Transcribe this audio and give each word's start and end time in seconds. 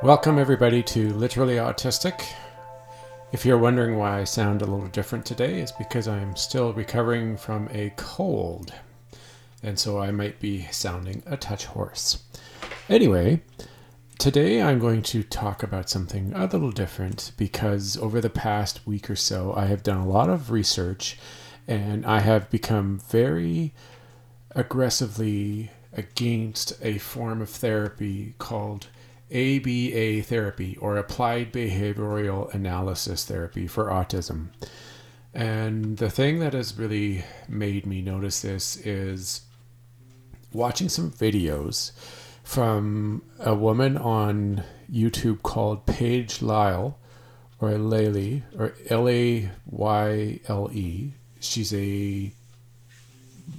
Welcome, 0.00 0.38
everybody, 0.38 0.84
to 0.84 1.12
Literally 1.14 1.56
Autistic. 1.56 2.24
If 3.32 3.44
you're 3.44 3.58
wondering 3.58 3.98
why 3.98 4.20
I 4.20 4.24
sound 4.24 4.62
a 4.62 4.64
little 4.64 4.86
different 4.86 5.26
today, 5.26 5.60
it's 5.60 5.72
because 5.72 6.06
I'm 6.06 6.36
still 6.36 6.72
recovering 6.72 7.36
from 7.36 7.68
a 7.72 7.92
cold, 7.96 8.72
and 9.60 9.76
so 9.76 9.98
I 9.98 10.12
might 10.12 10.38
be 10.38 10.68
sounding 10.70 11.24
a 11.26 11.36
touch 11.36 11.64
hoarse. 11.64 12.22
Anyway, 12.88 13.42
today 14.20 14.62
I'm 14.62 14.78
going 14.78 15.02
to 15.02 15.24
talk 15.24 15.64
about 15.64 15.90
something 15.90 16.32
a 16.32 16.46
little 16.46 16.70
different 16.70 17.32
because 17.36 17.96
over 17.96 18.20
the 18.20 18.30
past 18.30 18.86
week 18.86 19.10
or 19.10 19.16
so, 19.16 19.52
I 19.56 19.64
have 19.64 19.82
done 19.82 19.98
a 19.98 20.08
lot 20.08 20.30
of 20.30 20.52
research 20.52 21.18
and 21.66 22.06
I 22.06 22.20
have 22.20 22.50
become 22.50 23.00
very 23.10 23.74
aggressively 24.52 25.72
against 25.92 26.74
a 26.82 26.98
form 26.98 27.42
of 27.42 27.50
therapy 27.50 28.36
called 28.38 28.86
ABA 29.30 30.22
therapy 30.22 30.76
or 30.78 30.96
applied 30.96 31.52
behavioral 31.52 32.52
analysis 32.54 33.24
therapy 33.24 33.66
for 33.66 33.86
autism. 33.86 34.48
And 35.34 35.98
the 35.98 36.10
thing 36.10 36.38
that 36.38 36.54
has 36.54 36.78
really 36.78 37.24
made 37.48 37.86
me 37.86 38.00
notice 38.00 38.40
this 38.40 38.76
is 38.78 39.42
watching 40.52 40.88
some 40.88 41.10
videos 41.10 41.92
from 42.42 43.22
a 43.38 43.54
woman 43.54 43.98
on 43.98 44.64
YouTube 44.90 45.42
called 45.42 45.84
Paige 45.84 46.40
Lyle 46.40 46.98
or 47.60 47.70
Laylee 47.72 48.42
or 48.58 48.74
L 48.88 49.08
A 49.08 49.50
Y 49.66 50.40
L 50.48 50.70
E. 50.72 51.12
She's 51.40 51.74
a 51.74 52.32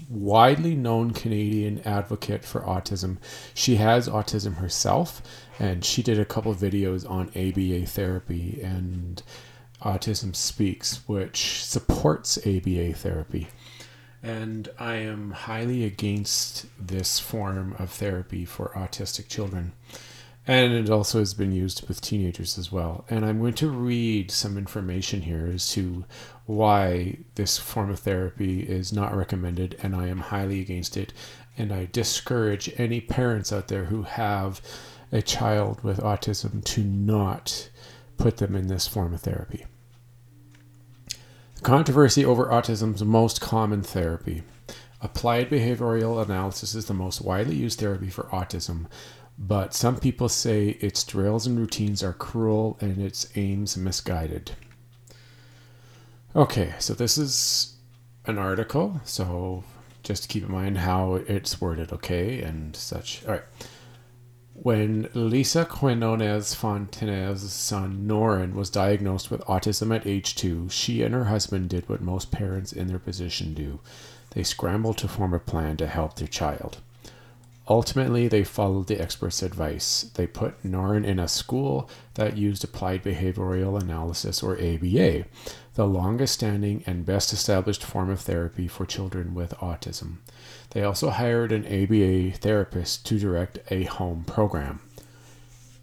widely 0.09 0.75
known 0.75 1.11
Canadian 1.11 1.79
advocate 1.85 2.43
for 2.43 2.61
autism. 2.61 3.17
She 3.53 3.75
has 3.75 4.09
autism 4.09 4.57
herself, 4.57 5.21
and 5.59 5.85
she 5.85 6.01
did 6.01 6.19
a 6.19 6.25
couple 6.25 6.53
videos 6.55 7.09
on 7.09 7.27
ABA 7.29 7.85
therapy 7.87 8.59
and 8.63 9.21
Autism 9.81 10.35
Speaks, 10.35 11.07
which 11.07 11.63
supports 11.63 12.37
ABA 12.45 12.93
therapy. 12.93 13.47
And 14.21 14.67
I 14.77 14.95
am 14.95 15.31
highly 15.31 15.85
against 15.85 16.65
this 16.77 17.19
form 17.19 17.75
of 17.79 17.89
therapy 17.89 18.43
for 18.43 18.73
autistic 18.75 19.29
children. 19.29 19.71
And 20.45 20.73
it 20.73 20.89
also 20.89 21.19
has 21.19 21.33
been 21.33 21.51
used 21.51 21.87
with 21.87 22.01
teenagers 22.01 22.57
as 22.57 22.71
well. 22.71 23.05
And 23.09 23.23
I'm 23.23 23.39
going 23.39 23.53
to 23.55 23.69
read 23.69 24.31
some 24.31 24.57
information 24.57 25.21
here 25.21 25.49
as 25.53 25.69
to 25.73 26.05
why 26.49 27.15
this 27.35 27.59
form 27.59 27.91
of 27.91 27.99
therapy 27.99 28.61
is 28.61 28.91
not 28.91 29.15
recommended, 29.15 29.77
and 29.83 29.95
I 29.95 30.07
am 30.07 30.17
highly 30.17 30.61
against 30.61 30.97
it. 30.97 31.13
And 31.55 31.71
I 31.71 31.87
discourage 31.91 32.73
any 32.75 32.99
parents 33.01 33.53
out 33.53 33.67
there 33.67 33.85
who 33.85 34.01
have 34.01 34.59
a 35.11 35.21
child 35.21 35.83
with 35.83 35.99
autism 35.99 36.63
to 36.63 36.81
not 36.81 37.69
put 38.17 38.37
them 38.37 38.55
in 38.55 38.65
this 38.65 38.87
form 38.87 39.13
of 39.13 39.21
therapy. 39.21 39.67
Controversy 41.61 42.25
over 42.25 42.47
autism's 42.47 43.03
most 43.03 43.41
common 43.41 43.83
therapy. 43.83 44.41
Applied 45.03 45.51
behavioral 45.51 46.19
analysis 46.19 46.73
is 46.73 46.87
the 46.87 46.95
most 46.95 47.21
widely 47.21 47.57
used 47.57 47.79
therapy 47.79 48.09
for 48.09 48.23
autism, 48.23 48.87
but 49.37 49.75
some 49.75 49.99
people 49.99 50.27
say 50.27 50.69
its 50.81 51.03
drills 51.03 51.45
and 51.45 51.59
routines 51.59 52.01
are 52.01 52.11
cruel 52.11 52.75
and 52.81 52.99
its 52.99 53.29
aims 53.35 53.77
misguided. 53.77 54.53
Okay, 56.35 56.75
so 56.77 56.93
this 56.93 57.17
is 57.17 57.75
an 58.25 58.37
article, 58.37 59.01
so 59.03 59.63
just 60.03 60.29
keep 60.29 60.43
in 60.43 60.51
mind 60.51 60.77
how 60.77 61.15
it's 61.15 61.59
worded, 61.59 61.91
okay, 61.91 62.41
and 62.41 62.75
such. 62.75 63.25
All 63.25 63.33
right. 63.33 63.43
When 64.53 65.09
Lisa 65.13 65.65
Quinones 65.65 66.53
Fontanez's 66.53 67.53
son 67.53 68.05
Norin 68.07 68.53
was 68.53 68.69
diagnosed 68.69 69.31
with 69.31 69.41
autism 69.41 69.95
at 69.95 70.05
age 70.05 70.35
two, 70.35 70.69
she 70.69 71.01
and 71.01 71.15
her 71.15 71.25
husband 71.25 71.69
did 71.69 71.87
what 71.89 72.01
most 72.01 72.29
parents 72.29 72.73
in 72.73 72.87
their 72.87 72.99
position 72.99 73.53
do. 73.53 73.79
They 74.31 74.43
scrambled 74.43 74.97
to 74.99 75.07
form 75.07 75.33
a 75.33 75.39
plan 75.39 75.77
to 75.77 75.87
help 75.87 76.15
their 76.15 76.27
child. 76.27 76.77
Ultimately, 77.69 78.27
they 78.27 78.43
followed 78.43 78.87
the 78.87 78.99
experts' 78.99 79.43
advice. 79.43 80.09
They 80.15 80.25
put 80.25 80.63
Norin 80.63 81.05
in 81.05 81.19
a 81.19 81.27
school 81.27 81.87
that 82.15 82.35
used 82.35 82.63
applied 82.63 83.03
behavioral 83.03 83.79
analysis, 83.79 84.41
or 84.41 84.55
ABA, 84.55 85.25
the 85.75 85.85
longest 85.85 86.33
standing 86.33 86.83
and 86.87 87.05
best 87.05 87.31
established 87.31 87.83
form 87.83 88.09
of 88.09 88.21
therapy 88.21 88.67
for 88.67 88.87
children 88.87 89.35
with 89.35 89.53
autism. 89.59 90.17
They 90.71 90.81
also 90.81 91.11
hired 91.11 91.51
an 91.51 91.65
ABA 91.65 92.39
therapist 92.39 93.05
to 93.05 93.19
direct 93.19 93.59
a 93.69 93.83
home 93.83 94.23
program. 94.23 94.81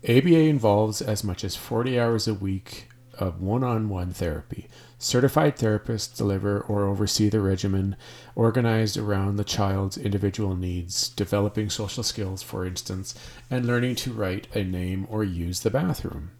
ABA 0.08 0.41
involves 0.41 1.00
as 1.00 1.22
much 1.22 1.44
as 1.44 1.54
40 1.54 2.00
hours 2.00 2.26
a 2.26 2.34
week 2.34 2.88
of 3.18 3.41
one 3.41 3.62
on 3.62 3.88
one 3.88 4.12
therapy. 4.12 4.68
Certified 4.99 5.57
therapists 5.57 6.17
deliver 6.17 6.61
or 6.61 6.84
oversee 6.84 7.29
the 7.29 7.41
regimen 7.41 7.97
organized 8.34 8.97
around 8.97 9.37
the 9.37 9.45
child's 9.45 9.99
individual 9.99 10.57
needs, 10.57 11.11
developing 11.11 11.69
social 11.69 12.03
skills, 12.03 12.43
for 12.43 12.65
instance, 12.65 13.15
and 13.51 13.67
learning 13.67 13.95
to 13.97 14.12
write 14.12 14.49
a 14.55 14.65
name 14.65 15.07
or 15.11 15.23
use 15.23 15.61
the 15.61 15.71
bathroom. 15.71 16.31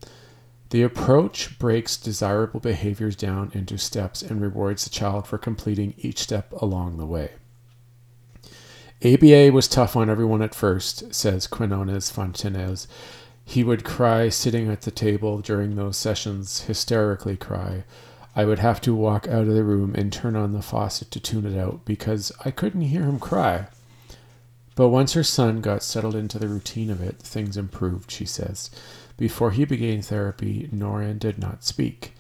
The 0.71 0.83
approach 0.83 1.59
breaks 1.59 1.97
desirable 1.97 2.61
behaviors 2.61 3.15
down 3.15 3.53
into 3.55 3.77
steps 3.77 4.23
and 4.23 4.41
rewards 4.41 4.85
the 4.85 4.91
child 4.91 5.27
for 5.27 5.39
completing 5.39 5.95
each 5.99 6.19
step 6.19 6.51
along 6.55 6.97
the 6.97 7.07
way. 7.07 7.33
ABA 9.05 9.53
was 9.53 9.69
tough 9.69 9.95
on 9.95 10.09
everyone 10.09 10.41
at 10.41 10.55
first, 10.55 11.15
says 11.15 11.47
Quinones 11.47 12.11
Fontanez. 12.11 12.87
He 13.45 13.63
would 13.63 13.85
cry 13.85 14.31
sitting 14.31 14.71
at 14.71 14.81
the 14.81 14.91
table 14.91 15.39
during 15.39 15.77
those 15.77 15.99
sessions, 15.99 16.63
hysterically 16.63 17.37
cry. 17.37 17.85
I 18.37 18.45
would 18.45 18.59
have 18.59 18.81
to 18.83 18.95
walk 18.95 19.27
out 19.27 19.49
of 19.49 19.55
the 19.55 19.65
room 19.65 19.95
and 19.95 20.13
turn 20.13 20.37
on 20.37 20.53
the 20.53 20.63
faucet 20.63 21.11
to 21.11 21.21
tune 21.21 21.47
it 21.47 21.59
out 21.59 21.87
because 21.87 22.31
I 22.45 22.51
couldn't 22.51 22.83
hear 22.83 23.03
him 23.03 23.19
cry. 23.19 23.67
But 24.75 24.91
once 24.91 25.15
her 25.15 25.25
son 25.25 25.63
got 25.63 25.83
settled 25.83 26.15
into 26.15 26.39
the 26.39 26.47
routine 26.47 26.91
of 26.91 27.01
it, 27.01 27.19
things 27.19 27.57
improved, 27.57 28.11
she 28.11 28.27
says. 28.27 28.71
Before 29.17 29.53
he 29.53 29.65
began 29.65 30.03
therapy, 30.03 30.69
Norin 30.71 31.19
did 31.19 31.39
not 31.39 31.65
speak. 31.65 32.13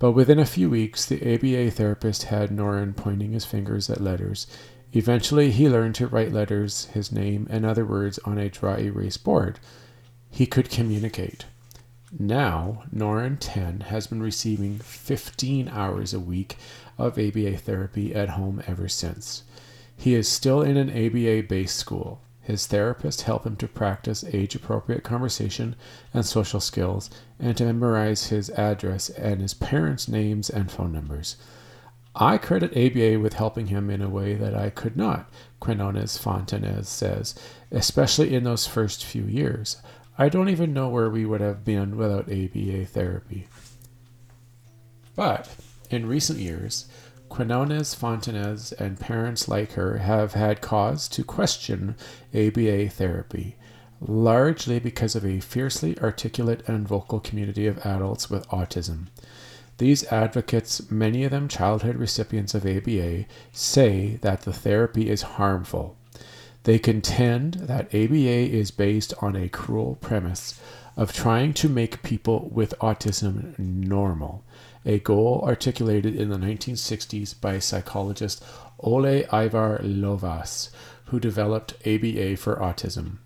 But 0.00 0.12
within 0.12 0.40
a 0.40 0.44
few 0.44 0.68
weeks, 0.68 1.06
the 1.06 1.22
ABA 1.22 1.70
therapist 1.70 2.24
had 2.24 2.50
Norin 2.50 2.96
pointing 2.96 3.32
his 3.32 3.44
fingers 3.44 3.88
at 3.88 4.00
letters. 4.00 4.48
Eventually, 4.92 5.52
he 5.52 5.68
learned 5.68 5.94
to 5.94 6.08
write 6.08 6.32
letters, 6.32 6.86
his 6.86 7.12
name, 7.12 7.46
and 7.48 7.64
other 7.64 7.84
words 7.84 8.18
on 8.24 8.38
a 8.38 8.48
dry 8.50 8.78
erase 8.80 9.16
board 9.16 9.60
he 10.30 10.46
could 10.46 10.70
communicate. 10.70 11.44
Now, 12.18 12.82
Norin 12.92 13.36
10 13.38 13.82
has 13.82 14.08
been 14.08 14.20
receiving 14.20 14.80
15 14.80 15.68
hours 15.68 16.12
a 16.12 16.18
week 16.18 16.56
of 16.98 17.16
ABA 17.16 17.58
therapy 17.58 18.12
at 18.14 18.30
home 18.30 18.62
ever 18.66 18.88
since. 18.88 19.44
He 19.96 20.14
is 20.14 20.28
still 20.28 20.60
in 20.60 20.76
an 20.76 20.90
ABA 20.90 21.44
based 21.48 21.76
school. 21.76 22.20
His 22.40 22.66
therapists 22.66 23.22
help 23.22 23.46
him 23.46 23.54
to 23.56 23.68
practice 23.68 24.24
age 24.24 24.56
appropriate 24.56 25.04
conversation 25.04 25.76
and 26.12 26.26
social 26.26 26.58
skills 26.58 27.10
and 27.38 27.56
to 27.56 27.64
memorize 27.64 28.26
his 28.26 28.50
address 28.50 29.08
and 29.10 29.40
his 29.40 29.54
parents' 29.54 30.08
names 30.08 30.50
and 30.50 30.68
phone 30.68 30.92
numbers. 30.92 31.36
I 32.16 32.38
credit 32.38 32.72
ABA 32.72 33.20
with 33.20 33.34
helping 33.34 33.68
him 33.68 33.88
in 33.88 34.02
a 34.02 34.08
way 34.08 34.34
that 34.34 34.56
I 34.56 34.70
could 34.70 34.96
not, 34.96 35.30
Quinones 35.60 36.18
Fontanez 36.18 36.86
says, 36.86 37.36
especially 37.70 38.34
in 38.34 38.42
those 38.42 38.66
first 38.66 39.04
few 39.04 39.22
years. 39.22 39.76
I 40.20 40.28
don't 40.28 40.50
even 40.50 40.74
know 40.74 40.90
where 40.90 41.08
we 41.08 41.24
would 41.24 41.40
have 41.40 41.64
been 41.64 41.96
without 41.96 42.30
ABA 42.30 42.84
therapy. 42.84 43.48
But 45.16 45.48
in 45.88 46.04
recent 46.04 46.38
years, 46.38 46.88
Quinones 47.30 47.94
Fontanez 47.94 48.72
and 48.78 49.00
parents 49.00 49.48
like 49.48 49.72
her 49.72 49.96
have 49.96 50.34
had 50.34 50.60
cause 50.60 51.08
to 51.08 51.24
question 51.24 51.96
ABA 52.34 52.90
therapy, 52.90 53.56
largely 53.98 54.78
because 54.78 55.16
of 55.16 55.24
a 55.24 55.40
fiercely 55.40 55.98
articulate 56.00 56.68
and 56.68 56.86
vocal 56.86 57.18
community 57.18 57.66
of 57.66 57.78
adults 57.86 58.28
with 58.28 58.46
autism. 58.48 59.06
These 59.78 60.04
advocates, 60.12 60.90
many 60.90 61.24
of 61.24 61.30
them 61.30 61.48
childhood 61.48 61.96
recipients 61.96 62.52
of 62.52 62.66
ABA, 62.66 63.24
say 63.52 64.18
that 64.20 64.42
the 64.42 64.52
therapy 64.52 65.08
is 65.08 65.22
harmful 65.22 65.96
they 66.64 66.78
contend 66.78 67.54
that 67.54 67.86
ABA 67.94 68.50
is 68.50 68.70
based 68.70 69.14
on 69.20 69.34
a 69.34 69.48
cruel 69.48 69.96
premise 69.96 70.60
of 70.96 71.12
trying 71.12 71.54
to 71.54 71.68
make 71.68 72.02
people 72.02 72.50
with 72.52 72.78
autism 72.80 73.58
normal, 73.58 74.44
a 74.84 74.98
goal 74.98 75.42
articulated 75.46 76.14
in 76.14 76.28
the 76.28 76.36
1960s 76.36 77.40
by 77.40 77.58
psychologist 77.58 78.44
Ole 78.80 79.24
Ivar 79.32 79.78
Lovaas, 79.82 80.70
who 81.06 81.20
developed 81.20 81.74
ABA 81.86 82.36
for 82.36 82.56
autism. 82.56 83.18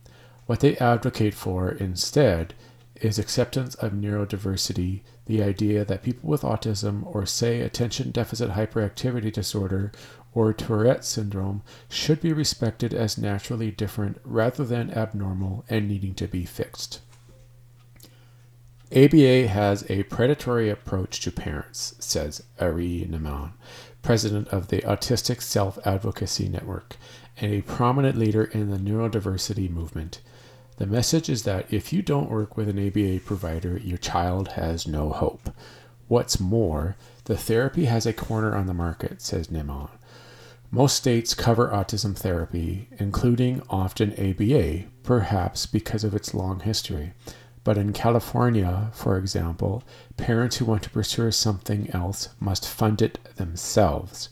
What 0.46 0.60
they 0.60 0.76
advocate 0.76 1.34
for 1.34 1.70
instead 1.70 2.54
is 2.96 3.18
acceptance 3.18 3.74
of 3.76 3.92
neurodiversity, 3.92 5.00
the 5.26 5.42
idea 5.42 5.84
that 5.84 6.02
people 6.02 6.28
with 6.28 6.42
autism 6.42 7.02
or, 7.06 7.26
say, 7.26 7.60
attention 7.60 8.10
deficit 8.10 8.50
hyperactivity 8.50 9.32
disorder 9.32 9.90
or 10.34 10.52
Tourette 10.52 11.04
syndrome 11.04 11.62
should 11.88 12.20
be 12.20 12.32
respected 12.32 12.92
as 12.92 13.16
naturally 13.16 13.70
different 13.70 14.18
rather 14.24 14.64
than 14.64 14.90
abnormal 14.90 15.64
and 15.70 15.88
needing 15.88 16.14
to 16.14 16.26
be 16.26 16.44
fixed. 16.44 17.00
ABA 18.94 19.48
has 19.48 19.88
a 19.90 20.02
predatory 20.04 20.68
approach 20.68 21.20
to 21.20 21.32
parents, 21.32 21.94
says 21.98 22.42
Ari 22.60 23.06
Ne'eman, 23.08 23.52
president 24.02 24.48
of 24.48 24.68
the 24.68 24.82
Autistic 24.82 25.40
Self 25.40 25.78
Advocacy 25.86 26.48
Network 26.48 26.96
and 27.38 27.52
a 27.52 27.62
prominent 27.62 28.16
leader 28.16 28.44
in 28.44 28.70
the 28.70 28.76
neurodiversity 28.76 29.68
movement. 29.70 30.20
The 30.76 30.86
message 30.86 31.28
is 31.28 31.44
that 31.44 31.72
if 31.72 31.92
you 31.92 32.02
don't 32.02 32.30
work 32.30 32.56
with 32.56 32.68
an 32.68 32.84
ABA 32.84 33.20
provider, 33.24 33.78
your 33.78 33.98
child 33.98 34.48
has 34.48 34.86
no 34.86 35.10
hope. 35.10 35.50
What's 36.08 36.38
more, 36.38 36.96
the 37.24 37.36
therapy 37.36 37.86
has 37.86 38.06
a 38.06 38.12
corner 38.12 38.54
on 38.54 38.66
the 38.66 38.74
market, 38.74 39.22
says 39.22 39.48
Ne'eman. 39.48 39.88
Most 40.70 40.96
states 40.96 41.34
cover 41.34 41.68
autism 41.68 42.16
therapy, 42.16 42.88
including 42.98 43.62
often 43.70 44.12
ABA, 44.12 44.84
perhaps 45.02 45.66
because 45.66 46.04
of 46.04 46.14
its 46.14 46.34
long 46.34 46.60
history. 46.60 47.12
But 47.62 47.78
in 47.78 47.92
California, 47.92 48.90
for 48.92 49.16
example, 49.16 49.84
parents 50.16 50.56
who 50.56 50.66
want 50.66 50.82
to 50.82 50.90
pursue 50.90 51.30
something 51.30 51.90
else 51.92 52.28
must 52.40 52.68
fund 52.68 53.00
it 53.00 53.18
themselves. 53.36 54.28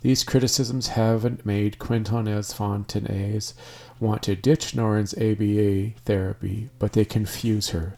These 0.00 0.24
criticisms 0.24 0.88
haven't 0.88 1.44
made 1.44 1.78
Quintonez 1.78 2.54
Fontanez 2.54 3.52
want 3.98 4.22
to 4.22 4.34
ditch 4.34 4.74
Norin's 4.74 5.12
ABA 5.14 6.00
therapy, 6.06 6.70
but 6.78 6.94
they 6.94 7.04
confuse 7.04 7.70
her. 7.70 7.96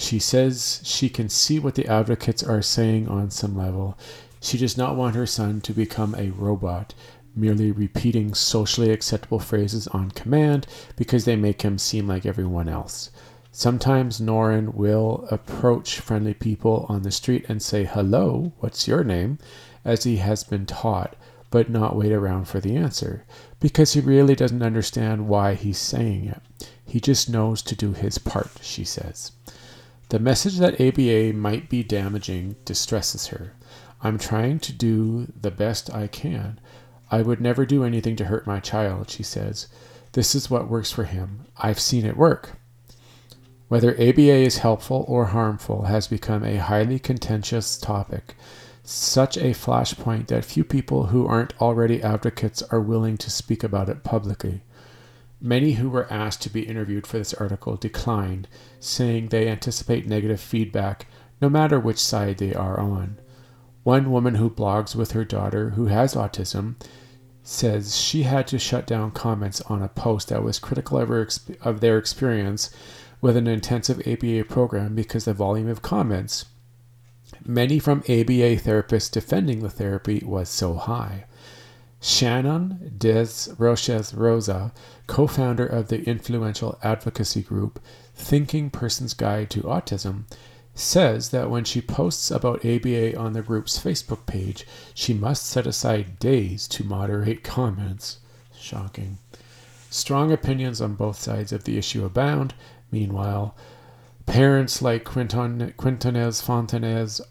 She 0.00 0.20
says 0.20 0.80
she 0.84 1.08
can 1.08 1.28
see 1.28 1.58
what 1.58 1.74
the 1.74 1.88
advocates 1.88 2.44
are 2.44 2.62
saying 2.62 3.08
on 3.08 3.30
some 3.30 3.56
level. 3.56 3.98
She 4.40 4.56
does 4.56 4.78
not 4.78 4.94
want 4.94 5.16
her 5.16 5.26
son 5.26 5.60
to 5.62 5.72
become 5.72 6.14
a 6.14 6.30
robot, 6.30 6.94
merely 7.34 7.72
repeating 7.72 8.32
socially 8.32 8.90
acceptable 8.92 9.40
phrases 9.40 9.88
on 9.88 10.12
command 10.12 10.68
because 10.94 11.24
they 11.24 11.34
make 11.34 11.62
him 11.62 11.78
seem 11.78 12.06
like 12.06 12.24
everyone 12.24 12.68
else. 12.68 13.10
Sometimes 13.50 14.20
Norin 14.20 14.72
will 14.72 15.26
approach 15.32 15.98
friendly 15.98 16.32
people 16.32 16.86
on 16.88 17.02
the 17.02 17.10
street 17.10 17.44
and 17.48 17.60
say, 17.60 17.82
Hello, 17.82 18.52
what's 18.60 18.86
your 18.86 19.02
name? 19.02 19.38
as 19.84 20.04
he 20.04 20.18
has 20.18 20.44
been 20.44 20.64
taught, 20.64 21.16
but 21.50 21.68
not 21.68 21.96
wait 21.96 22.12
around 22.12 22.46
for 22.46 22.60
the 22.60 22.76
answer, 22.76 23.24
because 23.58 23.94
he 23.94 24.00
really 24.00 24.36
doesn't 24.36 24.62
understand 24.62 25.26
why 25.26 25.54
he's 25.54 25.78
saying 25.78 26.26
it. 26.26 26.42
He 26.86 27.00
just 27.00 27.28
knows 27.28 27.62
to 27.62 27.74
do 27.74 27.94
his 27.94 28.18
part, 28.18 28.50
she 28.60 28.84
says. 28.84 29.32
The 30.10 30.18
message 30.18 30.56
that 30.58 30.80
ABA 30.80 31.36
might 31.36 31.68
be 31.68 31.82
damaging 31.82 32.56
distresses 32.64 33.28
her. 33.28 33.54
I'm 34.00 34.18
trying 34.18 34.58
to 34.60 34.72
do 34.72 35.32
the 35.38 35.50
best 35.50 35.92
I 35.92 36.06
can. 36.06 36.60
I 37.10 37.22
would 37.22 37.40
never 37.40 37.66
do 37.66 37.84
anything 37.84 38.16
to 38.16 38.26
hurt 38.26 38.46
my 38.46 38.60
child, 38.60 39.10
she 39.10 39.22
says. 39.22 39.66
This 40.12 40.34
is 40.34 40.50
what 40.50 40.70
works 40.70 40.90
for 40.90 41.04
him. 41.04 41.46
I've 41.58 41.80
seen 41.80 42.06
it 42.06 42.16
work. 42.16 42.58
Whether 43.68 43.92
ABA 43.94 44.20
is 44.20 44.58
helpful 44.58 45.04
or 45.08 45.26
harmful 45.26 45.82
has 45.82 46.08
become 46.08 46.42
a 46.42 46.56
highly 46.56 46.98
contentious 46.98 47.76
topic 47.76 48.34
such 48.88 49.36
a 49.36 49.52
flashpoint 49.52 50.28
that 50.28 50.46
few 50.46 50.64
people 50.64 51.06
who 51.06 51.26
aren't 51.26 51.60
already 51.60 52.02
advocates 52.02 52.62
are 52.62 52.80
willing 52.80 53.18
to 53.18 53.30
speak 53.30 53.62
about 53.62 53.90
it 53.90 54.02
publicly. 54.02 54.62
Many 55.40 55.72
who 55.72 55.88
were 55.88 56.12
asked 56.12 56.42
to 56.42 56.50
be 56.50 56.66
interviewed 56.66 57.06
for 57.06 57.18
this 57.18 57.34
article 57.34 57.76
declined, 57.76 58.48
saying 58.80 59.28
they 59.28 59.48
anticipate 59.48 60.06
negative 60.06 60.40
feedback 60.40 61.06
no 61.40 61.48
matter 61.48 61.78
which 61.78 61.98
side 61.98 62.38
they 62.38 62.54
are 62.54 62.80
on. 62.80 63.18
One 63.84 64.10
woman 64.10 64.34
who 64.34 64.50
blogs 64.50 64.96
with 64.96 65.12
her 65.12 65.24
daughter, 65.24 65.70
who 65.70 65.86
has 65.86 66.14
autism, 66.14 66.74
says 67.42 67.96
she 67.96 68.24
had 68.24 68.46
to 68.48 68.58
shut 68.58 68.86
down 68.86 69.12
comments 69.12 69.60
on 69.62 69.82
a 69.82 69.88
post 69.88 70.28
that 70.28 70.42
was 70.42 70.58
critical 70.58 70.98
of, 70.98 71.08
her, 71.08 71.28
of 71.62 71.80
their 71.80 71.96
experience 71.96 72.70
with 73.20 73.36
an 73.36 73.46
intensive 73.46 74.00
ABA 74.06 74.44
program 74.44 74.94
because 74.94 75.24
the 75.24 75.32
volume 75.32 75.68
of 75.68 75.82
comments 75.82 76.44
many 77.44 77.78
from 77.78 78.00
ABA 78.00 78.56
therapists 78.58 79.10
defending 79.10 79.60
the 79.60 79.70
therapy 79.70 80.22
was 80.24 80.48
so 80.48 80.74
high. 80.74 81.24
Shannon 82.00 82.92
Des 82.96 83.52
Roches 83.56 84.14
Rosa, 84.14 84.72
co 85.08 85.26
founder 85.26 85.66
of 85.66 85.88
the 85.88 86.04
influential 86.04 86.78
advocacy 86.84 87.42
group 87.42 87.80
Thinking 88.14 88.70
Person's 88.70 89.14
Guide 89.14 89.50
to 89.50 89.62
Autism, 89.62 90.24
says 90.74 91.30
that 91.30 91.50
when 91.50 91.64
she 91.64 91.80
posts 91.80 92.30
about 92.30 92.64
ABA 92.64 93.18
on 93.18 93.32
the 93.32 93.42
group's 93.42 93.80
Facebook 93.80 94.26
page, 94.26 94.64
she 94.94 95.12
must 95.12 95.44
set 95.44 95.66
aside 95.66 96.20
days 96.20 96.68
to 96.68 96.84
moderate 96.84 97.42
comments. 97.42 98.18
Shocking. 98.56 99.18
Strong 99.90 100.30
opinions 100.30 100.80
on 100.80 100.94
both 100.94 101.18
sides 101.18 101.50
of 101.50 101.64
the 101.64 101.78
issue 101.78 102.04
abound. 102.04 102.54
Meanwhile, 102.92 103.56
Parents 104.28 104.82
like 104.82 105.04
Quinton, 105.04 105.72
Quintonez 105.78 106.42
Fontanez 106.42 107.22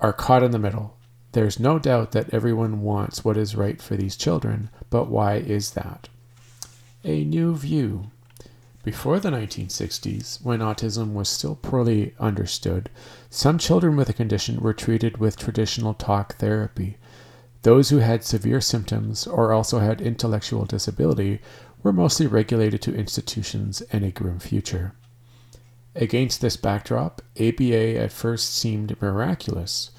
are 0.00 0.12
caught 0.12 0.42
in 0.42 0.50
the 0.50 0.58
middle. 0.58 0.98
There's 1.30 1.60
no 1.60 1.78
doubt 1.78 2.10
that 2.10 2.34
everyone 2.34 2.82
wants 2.82 3.24
what 3.24 3.36
is 3.36 3.54
right 3.54 3.80
for 3.80 3.94
these 3.96 4.16
children, 4.16 4.68
but 4.90 5.08
why 5.08 5.36
is 5.36 5.70
that? 5.70 6.08
A 7.08 7.22
new 7.22 7.54
view. 7.54 8.10
Before 8.82 9.20
the 9.20 9.30
1960s, 9.30 10.42
when 10.44 10.58
autism 10.58 11.12
was 11.12 11.28
still 11.28 11.54
poorly 11.54 12.16
understood, 12.18 12.90
some 13.30 13.58
children 13.58 13.94
with 13.94 14.08
the 14.08 14.12
condition 14.12 14.58
were 14.58 14.74
treated 14.74 15.18
with 15.18 15.36
traditional 15.36 15.94
talk 15.94 16.34
therapy. 16.38 16.96
Those 17.62 17.90
who 17.90 17.98
had 17.98 18.24
severe 18.24 18.60
symptoms 18.60 19.24
or 19.24 19.52
also 19.52 19.78
had 19.78 20.00
intellectual 20.00 20.64
disability 20.64 21.38
were 21.80 21.92
mostly 21.92 22.26
regulated 22.26 22.82
to 22.82 22.96
institutions 22.96 23.82
and 23.92 24.04
a 24.04 24.10
grim 24.10 24.40
future. 24.40 24.92
Against 25.94 26.40
this 26.40 26.56
backdrop, 26.56 27.22
ABA 27.38 28.00
at 28.00 28.10
first 28.10 28.52
seemed 28.52 29.00
miraculous. 29.00 29.92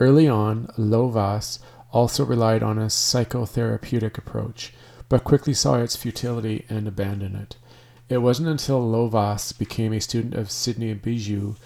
Early 0.00 0.26
on, 0.26 0.66
Lovaas 0.76 1.60
also 1.92 2.24
relied 2.24 2.64
on 2.64 2.78
a 2.78 2.86
psychotherapeutic 2.86 4.18
approach, 4.18 4.72
but 5.08 5.24
quickly 5.24 5.54
saw 5.54 5.76
its 5.76 5.96
futility 5.96 6.64
and 6.68 6.86
abandoned 6.86 7.36
it. 7.36 7.56
It 8.08 8.18
wasn't 8.18 8.48
until 8.48 8.80
Lovaas 8.80 9.56
became 9.56 9.92
a 9.92 10.00
student 10.00 10.34
of 10.34 10.50
Sidney 10.50 10.94
Bijou, 10.94 11.56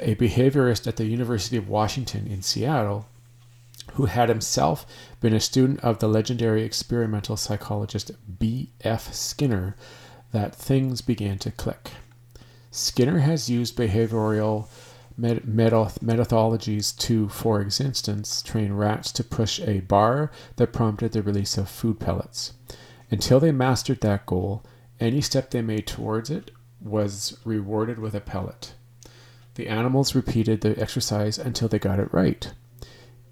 a 0.00 0.14
behaviorist 0.16 0.86
at 0.86 0.96
the 0.96 1.06
University 1.06 1.56
of 1.56 1.68
Washington 1.68 2.26
in 2.26 2.42
Seattle, 2.42 3.06
who 3.92 4.06
had 4.06 4.28
himself 4.28 4.86
been 5.20 5.34
a 5.34 5.40
student 5.40 5.80
of 5.80 5.98
the 5.98 6.08
legendary 6.08 6.64
experimental 6.64 7.36
psychologist 7.36 8.10
B.F. 8.38 9.12
Skinner, 9.12 9.76
that 10.32 10.54
things 10.54 11.00
began 11.00 11.38
to 11.38 11.52
click. 11.52 11.90
Skinner 12.72 13.20
has 13.20 13.48
used 13.48 13.76
behavioral 13.76 14.66
met- 15.16 15.46
methodologies 15.46 16.96
to, 16.98 17.28
for 17.28 17.62
instance, 17.62 18.42
train 18.42 18.72
rats 18.72 19.12
to 19.12 19.24
push 19.24 19.60
a 19.60 19.80
bar 19.80 20.30
that 20.56 20.72
prompted 20.72 21.12
the 21.12 21.22
release 21.22 21.56
of 21.56 21.68
food 21.68 22.00
pellets. 22.00 22.54
Until 23.10 23.40
they 23.40 23.52
mastered 23.52 24.00
that 24.00 24.26
goal, 24.26 24.62
any 25.00 25.20
step 25.20 25.50
they 25.50 25.62
made 25.62 25.86
towards 25.86 26.30
it 26.30 26.50
was 26.80 27.38
rewarded 27.44 27.98
with 27.98 28.14
a 28.14 28.20
pellet. 28.20 28.74
The 29.54 29.68
animals 29.68 30.14
repeated 30.14 30.60
the 30.60 30.80
exercise 30.80 31.38
until 31.38 31.68
they 31.68 31.78
got 31.78 32.00
it 32.00 32.12
right. 32.12 32.52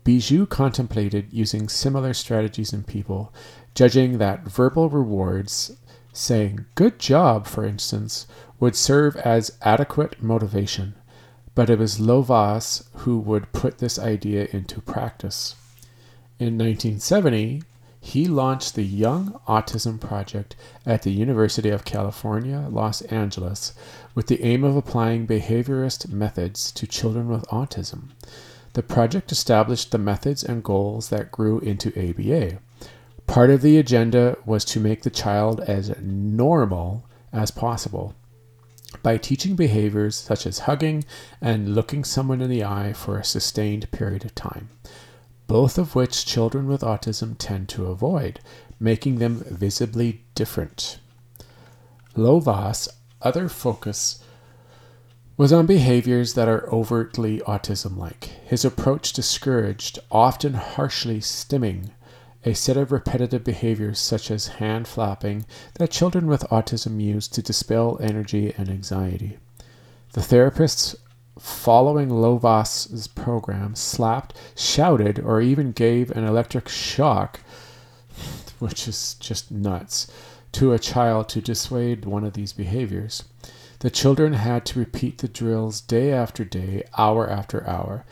Bijou 0.04 0.46
contemplated 0.46 1.32
using 1.32 1.68
similar 1.68 2.14
strategies 2.14 2.72
in 2.72 2.82
people, 2.84 3.32
judging 3.74 4.18
that 4.18 4.48
verbal 4.48 4.88
rewards, 4.88 5.76
saying, 6.12 6.66
Good 6.74 6.98
job, 6.98 7.46
for 7.46 7.64
instance, 7.64 8.26
would 8.58 8.76
serve 8.76 9.16
as 9.16 9.56
adequate 9.62 10.22
motivation, 10.22 10.94
but 11.54 11.68
it 11.68 11.78
was 11.78 11.98
Lovaas 11.98 12.84
who 12.98 13.18
would 13.18 13.52
put 13.52 13.78
this 13.78 13.98
idea 13.98 14.48
into 14.52 14.80
practice. 14.80 15.54
In 16.38 16.58
1970, 16.58 17.62
he 18.00 18.26
launched 18.26 18.74
the 18.74 18.82
Young 18.82 19.38
Autism 19.46 20.00
Project 20.00 20.56
at 20.84 21.02
the 21.02 21.12
University 21.12 21.68
of 21.68 21.84
California, 21.84 22.66
Los 22.68 23.00
Angeles, 23.02 23.74
with 24.14 24.26
the 24.26 24.42
aim 24.42 24.64
of 24.64 24.76
applying 24.76 25.26
behaviorist 25.26 26.08
methods 26.08 26.72
to 26.72 26.86
children 26.86 27.28
with 27.28 27.46
autism. 27.46 28.08
The 28.72 28.82
project 28.82 29.30
established 29.30 29.92
the 29.92 29.98
methods 29.98 30.42
and 30.42 30.64
goals 30.64 31.10
that 31.10 31.30
grew 31.30 31.60
into 31.60 31.90
ABA. 31.90 32.58
Part 33.26 33.50
of 33.50 33.62
the 33.62 33.78
agenda 33.78 34.36
was 34.44 34.64
to 34.64 34.80
make 34.80 35.02
the 35.02 35.10
child 35.10 35.60
as 35.60 35.94
normal 36.00 37.04
as 37.32 37.50
possible 37.50 38.14
by 39.02 39.16
teaching 39.16 39.56
behaviors 39.56 40.16
such 40.16 40.46
as 40.46 40.60
hugging 40.60 41.04
and 41.40 41.74
looking 41.74 42.04
someone 42.04 42.40
in 42.40 42.50
the 42.50 42.64
eye 42.64 42.92
for 42.92 43.18
a 43.18 43.24
sustained 43.24 43.90
period 43.90 44.24
of 44.24 44.34
time, 44.34 44.68
both 45.46 45.78
of 45.78 45.94
which 45.94 46.26
children 46.26 46.66
with 46.66 46.82
autism 46.82 47.36
tend 47.38 47.68
to 47.70 47.86
avoid, 47.86 48.40
making 48.78 49.18
them 49.18 49.44
visibly 49.48 50.24
different. 50.34 50.98
Lova's 52.16 52.88
other 53.22 53.48
focus 53.48 54.22
was 55.36 55.52
on 55.52 55.66
behaviors 55.66 56.34
that 56.34 56.48
are 56.48 56.68
overtly 56.72 57.38
autism 57.40 57.96
like. 57.96 58.24
His 58.44 58.64
approach 58.64 59.12
discouraged, 59.12 59.98
often 60.10 60.54
harshly 60.54 61.20
stimming, 61.20 61.90
a 62.44 62.54
set 62.54 62.76
of 62.76 62.92
repetitive 62.92 63.44
behaviors 63.44 63.98
such 63.98 64.30
as 64.30 64.48
hand 64.58 64.88
flapping 64.88 65.46
that 65.74 65.90
children 65.90 66.26
with 66.26 66.42
autism 66.50 67.00
use 67.00 67.28
to 67.28 67.42
dispel 67.42 67.98
energy 68.00 68.52
and 68.56 68.68
anxiety. 68.68 69.38
The 70.12 70.20
therapists 70.20 70.96
following 71.38 72.08
Lovaas's 72.10 73.06
program, 73.08 73.74
slapped, 73.74 74.36
shouted, 74.56 75.18
or 75.18 75.40
even 75.40 75.72
gave 75.72 76.10
an 76.10 76.24
electric 76.24 76.68
shock, 76.68 77.40
which 78.58 78.86
is 78.86 79.14
just 79.14 79.50
nuts, 79.50 80.10
to 80.52 80.72
a 80.72 80.78
child 80.78 81.28
to 81.30 81.40
dissuade 81.40 82.04
one 82.04 82.24
of 82.24 82.34
these 82.34 82.52
behaviors. 82.52 83.24
The 83.78 83.90
children 83.90 84.34
had 84.34 84.64
to 84.66 84.78
repeat 84.78 85.18
the 85.18 85.28
drills 85.28 85.80
day 85.80 86.12
after 86.12 86.44
day, 86.44 86.84
hour 86.96 87.28
after 87.28 87.66
hour. 87.66 88.04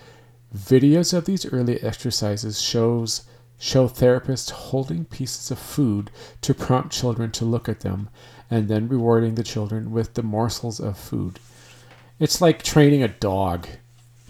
Videos 0.56 1.12
of 1.12 1.26
these 1.26 1.46
early 1.52 1.80
exercises 1.80 2.60
shows 2.60 3.22
show 3.60 3.86
therapists 3.86 4.50
holding 4.50 5.04
pieces 5.04 5.50
of 5.50 5.58
food 5.58 6.10
to 6.40 6.54
prompt 6.54 6.90
children 6.90 7.30
to 7.30 7.44
look 7.44 7.68
at 7.68 7.80
them 7.80 8.08
and 8.50 8.68
then 8.68 8.88
rewarding 8.88 9.34
the 9.34 9.44
children 9.44 9.92
with 9.92 10.14
the 10.14 10.22
morsels 10.22 10.80
of 10.80 10.96
food. 10.96 11.38
It's 12.18 12.40
like 12.40 12.62
training 12.62 13.02
a 13.02 13.08
dog. 13.08 13.68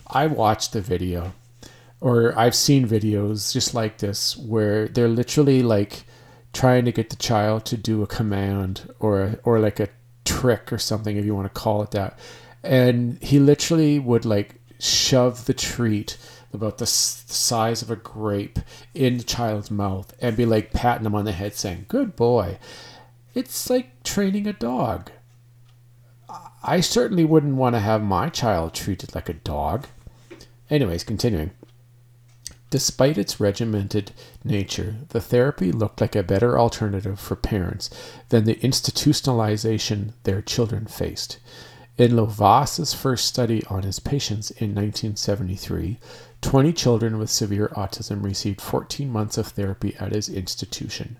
I 0.08 0.26
watched 0.26 0.72
the 0.72 0.80
video, 0.80 1.32
or 2.00 2.36
I've 2.36 2.56
seen 2.56 2.88
videos 2.88 3.52
just 3.52 3.72
like 3.72 3.98
this 3.98 4.36
where 4.36 4.88
they're 4.88 5.08
literally 5.08 5.62
like 5.62 6.04
trying 6.52 6.84
to 6.84 6.92
get 6.92 7.10
the 7.10 7.16
child 7.16 7.64
to 7.66 7.76
do 7.76 8.02
a 8.02 8.08
command 8.08 8.92
or 8.98 9.38
or 9.44 9.60
like 9.60 9.78
a 9.78 9.88
trick 10.24 10.72
or 10.72 10.78
something 10.78 11.16
if 11.16 11.24
you 11.24 11.36
want 11.36 11.52
to 11.52 11.60
call 11.60 11.82
it 11.82 11.92
that. 11.92 12.18
And 12.64 13.22
he 13.22 13.38
literally 13.38 14.00
would 14.00 14.24
like 14.24 14.56
shove 14.80 15.46
the 15.46 15.54
treat 15.54 16.18
about 16.52 16.78
the 16.78 16.86
size 16.86 17.82
of 17.82 17.90
a 17.90 17.96
grape 17.96 18.58
in 18.94 19.18
the 19.18 19.24
child's 19.24 19.70
mouth 19.70 20.14
and 20.20 20.36
be 20.36 20.46
like 20.46 20.72
patting 20.72 21.06
him 21.06 21.14
on 21.14 21.24
the 21.24 21.32
head 21.32 21.54
saying, 21.54 21.86
"Good 21.88 22.16
boy." 22.16 22.58
It's 23.34 23.70
like 23.70 24.02
training 24.02 24.46
a 24.46 24.52
dog. 24.52 25.10
I 26.62 26.80
certainly 26.80 27.24
wouldn't 27.24 27.56
want 27.56 27.74
to 27.74 27.80
have 27.80 28.02
my 28.02 28.28
child 28.28 28.74
treated 28.74 29.14
like 29.14 29.28
a 29.28 29.34
dog. 29.34 29.86
Anyways, 30.68 31.04
continuing. 31.04 31.52
Despite 32.70 33.18
its 33.18 33.40
regimented 33.40 34.12
nature, 34.44 34.98
the 35.08 35.20
therapy 35.20 35.72
looked 35.72 36.00
like 36.00 36.14
a 36.14 36.22
better 36.22 36.58
alternative 36.58 37.18
for 37.18 37.34
parents 37.34 37.90
than 38.28 38.44
the 38.44 38.54
institutionalization 38.56 40.12
their 40.22 40.40
children 40.40 40.86
faced. 40.86 41.38
In 41.98 42.12
Lovaas's 42.12 42.94
first 42.94 43.26
study 43.26 43.64
on 43.68 43.82
his 43.82 43.98
patients 43.98 44.50
in 44.52 44.68
1973, 44.68 45.98
20 46.42 46.72
children 46.72 47.18
with 47.18 47.30
severe 47.30 47.68
autism 47.76 48.24
received 48.24 48.60
14 48.60 49.10
months 49.10 49.36
of 49.36 49.48
therapy 49.48 49.94
at 50.00 50.12
his 50.12 50.28
institution. 50.28 51.16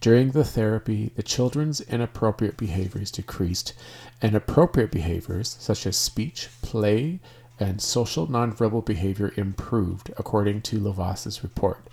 During 0.00 0.30
the 0.30 0.44
therapy, 0.44 1.12
the 1.14 1.22
children's 1.22 1.80
inappropriate 1.80 2.56
behaviors 2.56 3.10
decreased, 3.10 3.72
and 4.20 4.34
appropriate 4.34 4.90
behaviors, 4.90 5.56
such 5.60 5.86
as 5.86 5.96
speech, 5.96 6.48
play, 6.60 7.20
and 7.60 7.80
social 7.80 8.26
nonverbal 8.26 8.84
behavior, 8.84 9.32
improved, 9.36 10.12
according 10.16 10.62
to 10.62 10.80
Lovaas's 10.80 11.42
report. 11.42 11.86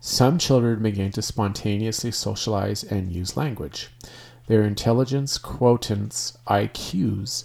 Some 0.00 0.38
children 0.38 0.82
began 0.82 1.12
to 1.12 1.22
spontaneously 1.22 2.10
socialize 2.10 2.84
and 2.84 3.10
use 3.10 3.36
language. 3.36 3.88
Their 4.46 4.62
intelligence 4.62 5.38
quotients, 5.38 6.36
IQs, 6.46 7.44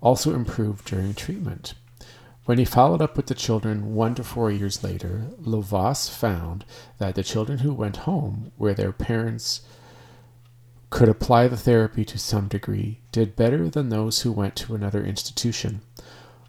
also 0.00 0.34
improved 0.34 0.84
during 0.84 1.14
treatment. 1.14 1.74
When 2.46 2.58
he 2.58 2.64
followed 2.64 3.02
up 3.02 3.16
with 3.16 3.26
the 3.26 3.34
children 3.34 3.96
one 3.96 4.14
to 4.14 4.22
four 4.22 4.52
years 4.52 4.84
later, 4.84 5.30
Lovaas 5.42 6.08
found 6.08 6.64
that 6.98 7.16
the 7.16 7.24
children 7.24 7.58
who 7.58 7.74
went 7.74 7.96
home, 8.08 8.52
where 8.56 8.72
their 8.72 8.92
parents 8.92 9.62
could 10.88 11.08
apply 11.08 11.48
the 11.48 11.56
therapy 11.56 12.04
to 12.04 12.18
some 12.20 12.46
degree, 12.46 13.00
did 13.10 13.34
better 13.34 13.68
than 13.68 13.88
those 13.88 14.22
who 14.22 14.30
went 14.30 14.54
to 14.56 14.76
another 14.76 15.04
institution. 15.04 15.80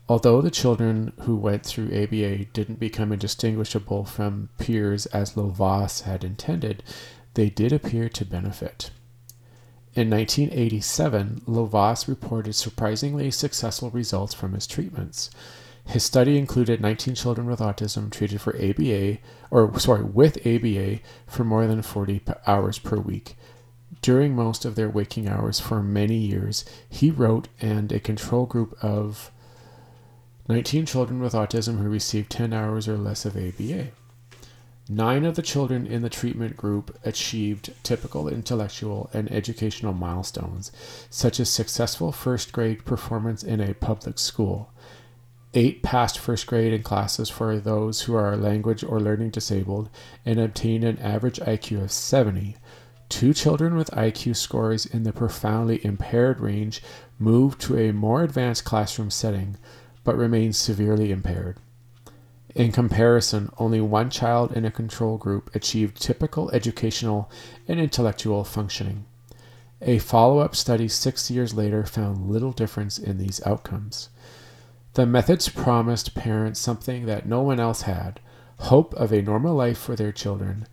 Although 0.08 0.40
the 0.40 0.52
children 0.52 1.14
who 1.22 1.36
went 1.36 1.66
through 1.66 1.88
ABA 1.88 2.46
didn't 2.54 2.80
become 2.80 3.12
indistinguishable 3.12 4.06
from 4.06 4.50
peers 4.60 5.08
as 5.08 5.34
Lovaas 5.34 6.04
had 6.04 6.24
intended, 6.24 6.84
they 7.34 7.50
did 7.50 7.74
appear 7.74 8.08
to 8.10 8.24
benefit. 8.24 8.92
In 9.96 10.12
1987, 10.12 11.42
Lovaas 11.48 12.08
reported 12.08 12.54
surprisingly 12.54 13.32
successful 13.32 13.90
results 13.90 14.36
from 14.36 14.54
his 14.54 14.68
treatments. 14.68 15.32
His 15.88 16.04
study 16.04 16.38
included 16.38 16.82
19 16.82 17.16
children 17.16 17.48
with 17.48 17.60
autism 17.60 18.12
treated 18.12 18.42
for 18.42 18.56
ABA, 18.58 19.20
or 19.50 19.80
sorry, 19.80 20.04
with 20.04 20.46
ABA 20.46 21.00
for 21.26 21.46
more 21.46 21.66
than 21.66 21.82
40 21.82 22.22
hours 22.46 22.78
per 22.78 22.98
week. 22.98 23.38
During 24.02 24.36
most 24.36 24.66
of 24.66 24.76
their 24.76 24.90
waking 24.90 25.30
hours 25.30 25.62
for 25.62 25.82
many 25.82 26.18
years, 26.18 26.66
he 26.90 27.10
wrote, 27.10 27.48
and 27.62 27.92
a 27.92 28.02
control 28.02 28.46
group 28.46 28.78
of 28.84 29.32
19 30.50 30.86
children 30.86 31.22
with 31.22 31.34
autism 31.34 31.82
who 31.82 31.90
received 31.90 32.30
10 32.30 32.52
hours 32.52 32.88
or 32.88 32.98
less 32.98 33.26
of 33.26 33.38
ABA. 33.38 33.88
Nine 34.90 35.26
of 35.26 35.36
the 35.36 35.42
children 35.42 35.86
in 35.86 36.02
the 36.02 36.10
treatment 36.10 36.56
group 36.56 36.98
achieved 37.04 37.74
typical 37.84 38.30
intellectual 38.30 39.10
and 39.14 39.30
educational 39.30 39.94
milestones, 39.94 40.72
such 41.10 41.42
as 41.42 41.50
successful 41.50 42.14
first 42.14 42.54
grade 42.54 42.86
performance 42.86 43.44
in 43.44 43.60
a 43.60 43.74
public 43.74 44.18
school, 44.18 44.72
Eight 45.60 45.82
passed 45.82 46.20
first 46.20 46.46
grade 46.46 46.72
in 46.72 46.84
classes 46.84 47.32
for 47.32 47.58
those 47.58 48.02
who 48.02 48.14
are 48.14 48.38
language 48.38 48.84
or 48.84 49.00
learning 49.00 49.32
disabled 49.32 49.90
and 50.24 50.40
obtained 50.40 50.84
an 50.84 51.00
average 51.00 51.40
IQ 51.40 51.86
of 51.86 51.92
70. 51.92 52.58
Two 53.10 53.34
children 53.34 53.76
with 53.76 53.90
IQ 53.90 54.36
scores 54.36 54.86
in 54.86 55.02
the 55.02 55.12
profoundly 55.12 55.84
impaired 55.84 56.40
range 56.40 56.84
moved 57.18 57.60
to 57.62 57.76
a 57.76 57.92
more 57.92 58.22
advanced 58.22 58.66
classroom 58.66 59.10
setting, 59.10 59.58
but 60.04 60.16
remained 60.16 60.56
severely 60.56 61.12
impaired. 61.12 61.58
In 62.54 62.72
comparison, 62.72 63.50
only 63.58 63.82
one 63.82 64.12
child 64.12 64.52
in 64.52 64.64
a 64.64 64.70
control 64.70 65.18
group 65.18 65.50
achieved 65.56 66.00
typical 66.00 66.52
educational 66.52 67.32
and 67.68 67.80
intellectual 67.80 68.44
functioning. 68.44 69.06
A 69.82 69.98
follow 69.98 70.38
up 70.38 70.56
study 70.56 70.88
six 70.88 71.32
years 71.32 71.56
later 71.56 71.84
found 71.84 72.30
little 72.30 72.52
difference 72.52 73.00
in 73.00 73.18
these 73.18 73.42
outcomes. 73.44 74.10
The 74.98 75.06
methods 75.06 75.48
promised 75.48 76.16
parents 76.16 76.60
something 76.60 77.06
that 77.06 77.28
no 77.28 77.44
one 77.44 77.60
else 77.60 77.84
had 77.84 78.20
hope 78.58 78.96
of 78.96 79.12
a 79.12 79.22
normal 79.22 79.54
life 79.54 79.78
for 79.78 79.96
their 79.96 80.12
children. 80.12 80.66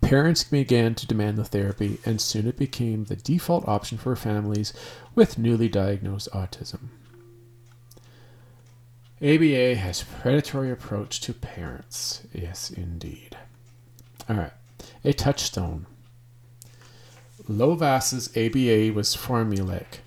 Parents 0.00 0.42
began 0.42 0.96
to 0.96 1.06
demand 1.06 1.38
the 1.38 1.44
therapy, 1.44 2.00
and 2.04 2.20
soon 2.20 2.48
it 2.48 2.56
became 2.56 3.04
the 3.04 3.14
default 3.14 3.68
option 3.68 3.96
for 3.96 4.16
families 4.16 4.72
with 5.14 5.38
newly 5.38 5.68
diagnosed 5.68 6.28
autism. 6.32 6.88
ABA 9.22 9.76
has 9.76 10.02
predatory 10.02 10.72
approach 10.72 11.20
to 11.20 11.32
parents. 11.32 12.26
Yes, 12.32 12.72
indeed. 12.72 13.36
All 14.28 14.34
right, 14.34 14.52
a 15.04 15.12
touchstone. 15.12 15.86
Lovaas's 17.48 18.36
ABA 18.36 18.92
was 18.92 19.14
formulaic 19.14 20.00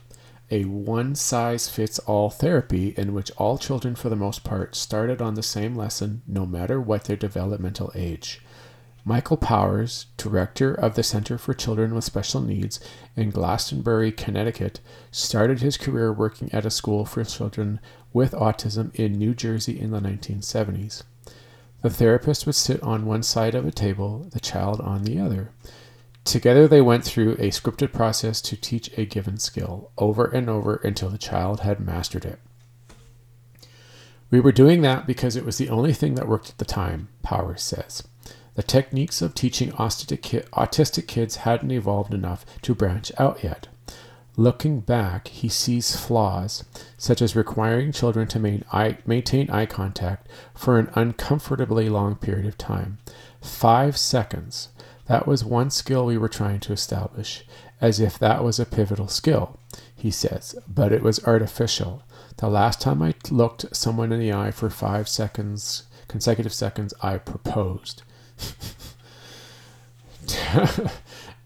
a 0.51 0.63
one 0.65 1.15
size 1.15 1.69
fits 1.69 1.99
all 1.99 2.29
therapy 2.29 2.93
in 2.97 3.13
which 3.13 3.31
all 3.37 3.57
children, 3.57 3.95
for 3.95 4.09
the 4.09 4.15
most 4.15 4.43
part, 4.43 4.75
started 4.75 5.21
on 5.21 5.35
the 5.35 5.43
same 5.43 5.75
lesson 5.75 6.21
no 6.27 6.45
matter 6.45 6.79
what 6.81 7.05
their 7.05 7.15
developmental 7.15 7.91
age. 7.95 8.41
Michael 9.05 9.37
Powers, 9.37 10.07
director 10.17 10.73
of 10.73 10.95
the 10.95 11.03
Center 11.03 11.37
for 11.37 11.53
Children 11.53 11.95
with 11.95 12.03
Special 12.03 12.41
Needs 12.41 12.79
in 13.15 13.29
Glastonbury, 13.31 14.11
Connecticut, 14.11 14.81
started 15.09 15.61
his 15.61 15.77
career 15.77 16.11
working 16.11 16.49
at 16.53 16.65
a 16.65 16.69
school 16.69 17.05
for 17.05 17.23
children 17.23 17.79
with 18.11 18.33
autism 18.33 18.93
in 18.95 19.13
New 19.13 19.33
Jersey 19.33 19.79
in 19.79 19.91
the 19.91 19.99
1970s. 19.99 21.03
The 21.81 21.89
therapist 21.89 22.45
would 22.45 22.55
sit 22.55 22.83
on 22.83 23.05
one 23.05 23.23
side 23.23 23.55
of 23.55 23.65
a 23.65 23.71
table, 23.71 24.27
the 24.31 24.39
child 24.39 24.81
on 24.81 25.05
the 25.05 25.19
other. 25.19 25.51
Together, 26.25 26.67
they 26.67 26.81
went 26.81 27.03
through 27.03 27.33
a 27.33 27.49
scripted 27.49 27.91
process 27.91 28.41
to 28.41 28.55
teach 28.55 28.95
a 28.97 29.05
given 29.05 29.37
skill 29.37 29.91
over 29.97 30.25
and 30.25 30.49
over 30.49 30.75
until 30.83 31.09
the 31.09 31.17
child 31.17 31.61
had 31.61 31.79
mastered 31.79 32.25
it. 32.25 32.39
We 34.31 34.39
were 34.39 34.51
doing 34.51 34.81
that 34.83 35.07
because 35.07 35.35
it 35.35 35.45
was 35.45 35.57
the 35.57 35.69
only 35.69 35.93
thing 35.93 36.15
that 36.15 36.27
worked 36.27 36.49
at 36.49 36.57
the 36.59 36.65
time, 36.65 37.07
Powers 37.23 37.63
says. 37.63 38.03
The 38.53 38.61
techniques 38.61 39.21
of 39.21 39.33
teaching 39.33 39.71
autistic 39.71 41.07
kids 41.07 41.35
hadn't 41.37 41.71
evolved 41.71 42.13
enough 42.13 42.45
to 42.61 42.75
branch 42.75 43.11
out 43.17 43.43
yet. 43.43 43.69
Looking 44.35 44.81
back, 44.81 45.29
he 45.29 45.49
sees 45.49 45.95
flaws, 45.95 46.63
such 46.97 47.21
as 47.21 47.35
requiring 47.35 47.91
children 47.91 48.27
to 48.27 48.39
maintain 48.39 49.49
eye 49.49 49.65
contact 49.65 50.27
for 50.53 50.77
an 50.77 50.91
uncomfortably 50.93 51.89
long 51.89 52.15
period 52.15 52.45
of 52.45 52.57
time. 52.57 52.99
Five 53.41 53.97
seconds 53.97 54.69
that 55.09 55.25
was 55.25 55.43
one 55.43 55.71
skill 55.71 56.05
we 56.05 56.19
were 56.19 56.29
trying 56.29 56.59
to 56.59 56.71
establish, 56.71 57.43
as 57.81 57.99
if 57.99 58.19
that 58.19 58.43
was 58.43 58.59
a 58.59 58.65
pivotal 58.65 59.07
skill, 59.07 59.57
he 59.95 60.11
says, 60.11 60.55
but 60.67 60.93
it 60.93 61.01
was 61.01 61.25
artificial. 61.25 62.03
The 62.37 62.47
last 62.47 62.79
time 62.79 63.01
I 63.01 63.15
looked 63.31 63.75
someone 63.75 64.11
in 64.11 64.19
the 64.19 64.31
eye 64.31 64.51
for 64.51 64.69
five 64.69 65.09
seconds, 65.09 65.87
consecutive 66.07 66.53
seconds, 66.53 66.93
I 67.01 67.17
proposed. 67.17 68.03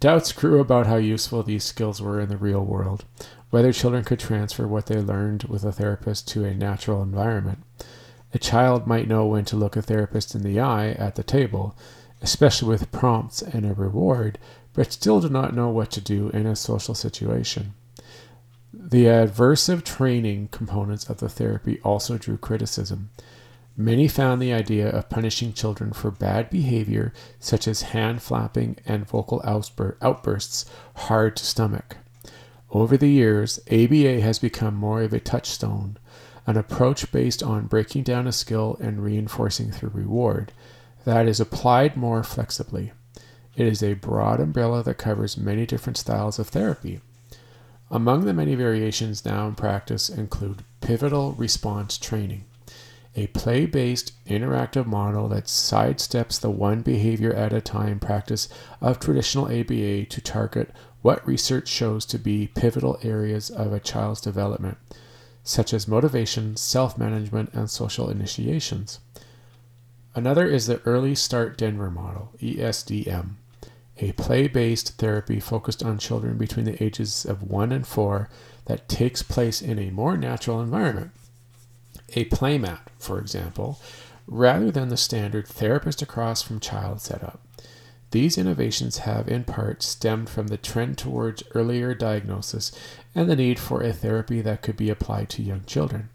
Doubts 0.01 0.33
grew 0.33 0.59
about 0.59 0.87
how 0.87 0.97
useful 0.97 1.41
these 1.41 1.63
skills 1.63 2.01
were 2.01 2.19
in 2.19 2.27
the 2.27 2.35
real 2.35 2.65
world. 2.65 3.05
whether 3.49 3.71
children 3.71 4.03
could 4.03 4.19
transfer 4.19 4.67
what 4.67 4.87
they 4.87 4.99
learned 4.99 5.43
with 5.43 5.63
a 5.63 5.71
therapist 5.71 6.27
to 6.27 6.43
a 6.43 6.53
natural 6.53 7.01
environment. 7.01 7.59
A 8.33 8.39
child 8.39 8.87
might 8.87 9.07
know 9.07 9.25
when 9.25 9.45
to 9.45 9.55
look 9.55 9.77
a 9.77 9.81
therapist 9.81 10.35
in 10.35 10.41
the 10.41 10.59
eye 10.59 10.89
at 10.89 11.15
the 11.15 11.23
table, 11.23 11.77
especially 12.23 12.69
with 12.69 12.91
prompts 12.91 13.41
and 13.41 13.65
a 13.65 13.73
reward, 13.73 14.39
but 14.73 14.91
still 14.91 15.19
do 15.19 15.29
not 15.29 15.53
know 15.53 15.69
what 15.69 15.91
to 15.91 16.01
do 16.01 16.29
in 16.29 16.47
a 16.47 16.55
social 16.55 16.95
situation. 16.95 17.73
The 18.73 19.05
aversive 19.05 19.83
training 19.83 20.47
components 20.47 21.09
of 21.09 21.17
the 21.19 21.29
therapy 21.29 21.79
also 21.83 22.17
drew 22.17 22.37
criticism. 22.37 23.09
Many 23.75 24.07
found 24.07 24.41
the 24.41 24.53
idea 24.53 24.89
of 24.89 25.09
punishing 25.09 25.51
children 25.51 25.91
for 25.93 26.11
bad 26.11 26.49
behavior, 26.49 27.11
such 27.39 27.67
as 27.67 27.81
hand 27.93 28.21
flapping 28.21 28.77
and 28.85 29.07
vocal 29.07 29.41
outbursts, 29.45 30.65
hard 30.95 31.35
to 31.35 31.45
stomach. 31.45 31.97
Over 32.71 32.97
the 32.97 33.09
years, 33.09 33.59
ABA 33.69 34.21
has 34.21 34.39
become 34.39 34.75
more 34.75 35.03
of 35.03 35.13
a 35.13 35.19
touchstone, 35.19 35.97
an 36.47 36.55
approach 36.55 37.11
based 37.11 37.43
on 37.43 37.67
breaking 37.67 38.03
down 38.03 38.27
a 38.27 38.31
skill 38.31 38.77
and 38.79 39.03
reinforcing 39.03 39.71
through 39.71 39.91
reward 39.93 40.53
that 41.05 41.27
is 41.27 41.39
applied 41.39 41.95
more 41.95 42.23
flexibly. 42.23 42.93
It 43.55 43.67
is 43.67 43.83
a 43.83 43.93
broad 43.93 44.39
umbrella 44.39 44.83
that 44.83 44.97
covers 44.97 45.37
many 45.37 45.65
different 45.65 45.97
styles 45.97 46.39
of 46.39 46.47
therapy. 46.47 47.01
Among 47.91 48.25
the 48.25 48.33
many 48.33 48.55
variations 48.55 49.23
now 49.23 49.47
in 49.47 49.55
practice 49.55 50.09
include 50.09 50.63
pivotal 50.81 51.33
response 51.33 51.97
training, 51.97 52.45
a 53.15 53.27
play 53.27 53.67
based 53.67 54.13
interactive 54.25 54.87
model 54.87 55.27
that 55.27 55.45
sidesteps 55.45 56.39
the 56.39 56.49
one 56.49 56.81
behavior 56.81 57.31
at 57.33 57.53
a 57.53 57.61
time 57.61 57.99
practice 57.99 58.49
of 58.81 58.99
traditional 58.99 59.45
ABA 59.45 60.05
to 60.05 60.21
target 60.21 60.71
what 61.03 61.27
research 61.27 61.67
shows 61.67 62.05
to 62.07 62.17
be 62.17 62.47
pivotal 62.47 62.97
areas 63.03 63.51
of 63.51 63.71
a 63.71 63.79
child's 63.79 64.21
development, 64.21 64.77
such 65.43 65.73
as 65.73 65.87
motivation, 65.87 66.55
self 66.55 66.97
management, 66.97 67.53
and 67.53 67.69
social 67.69 68.09
initiations. 68.09 68.99
Another 70.15 70.47
is 70.47 70.67
the 70.67 70.81
Early 70.85 71.15
Start 71.15 71.57
Denver 71.57 71.89
model, 71.89 72.33
ESDM 72.39 73.35
a 73.97 74.11
play 74.13 74.47
based 74.47 74.97
therapy 74.97 75.39
focused 75.39 75.83
on 75.83 75.97
children 75.97 76.37
between 76.37 76.65
the 76.65 76.83
ages 76.83 77.25
of 77.25 77.43
1 77.43 77.71
and 77.71 77.85
4 77.85 78.29
that 78.65 78.89
takes 78.89 79.21
place 79.21 79.61
in 79.61 79.77
a 79.77 79.91
more 79.91 80.17
natural 80.17 80.61
environment. 80.61 81.11
A 82.15 82.25
playmat, 82.25 82.87
for 82.97 83.19
example, 83.19 83.79
rather 84.25 84.71
than 84.71 84.89
the 84.89 84.97
standard 84.97 85.47
therapist 85.47 86.01
across 86.01 86.41
from 86.41 86.59
child 86.59 87.01
setup. 87.01 87.41
These 88.11 88.37
innovations 88.37 88.99
have 88.99 89.27
in 89.27 89.43
part 89.43 89.81
stemmed 89.81 90.29
from 90.29 90.47
the 90.47 90.57
trend 90.57 90.97
towards 90.97 91.43
earlier 91.55 91.95
diagnosis 91.95 92.71
and 93.15 93.29
the 93.29 93.35
need 93.35 93.59
for 93.59 93.81
a 93.81 93.93
therapy 93.93 94.41
that 94.41 94.61
could 94.61 94.77
be 94.77 94.89
applied 94.89 95.29
to 95.29 95.41
young 95.41 95.63
children. 95.65 96.09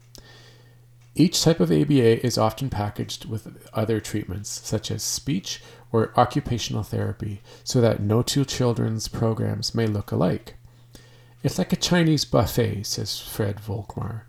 Each 1.15 1.41
type 1.41 1.59
of 1.59 1.71
ABA 1.71 2.25
is 2.25 2.37
often 2.37 2.69
packaged 2.69 3.25
with 3.25 3.67
other 3.73 3.99
treatments, 3.99 4.61
such 4.63 4.91
as 4.91 5.03
speech 5.03 5.61
or 5.91 6.13
occupational 6.17 6.83
therapy, 6.83 7.41
so 7.63 7.81
that 7.81 8.01
no 8.01 8.21
two 8.21 8.45
children's 8.45 9.07
programs 9.07 9.75
may 9.75 9.87
look 9.87 10.11
alike. 10.11 10.55
It's 11.43 11.57
like 11.57 11.73
a 11.73 11.77
Chinese 11.77 12.25
buffet, 12.25 12.83
says 12.83 13.19
Fred 13.19 13.57
Volkmar, 13.57 14.21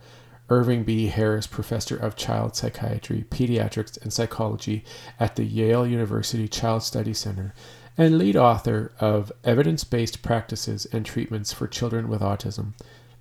Irving 0.48 0.84
B. 0.84 1.08
Harris 1.08 1.46
Professor 1.46 1.96
of 1.96 2.16
Child 2.16 2.56
Psychiatry, 2.56 3.24
Pediatrics, 3.30 4.00
and 4.00 4.12
Psychology 4.12 4.84
at 5.18 5.36
the 5.36 5.44
Yale 5.44 5.86
University 5.86 6.48
Child 6.48 6.82
Study 6.82 7.14
Center, 7.14 7.54
and 7.96 8.16
lead 8.16 8.36
author 8.36 8.92
of 8.98 9.30
Evidence 9.44 9.84
Based 9.84 10.22
Practices 10.22 10.86
and 10.86 11.04
Treatments 11.04 11.52
for 11.52 11.68
Children 11.68 12.08
with 12.08 12.20
Autism, 12.20 12.72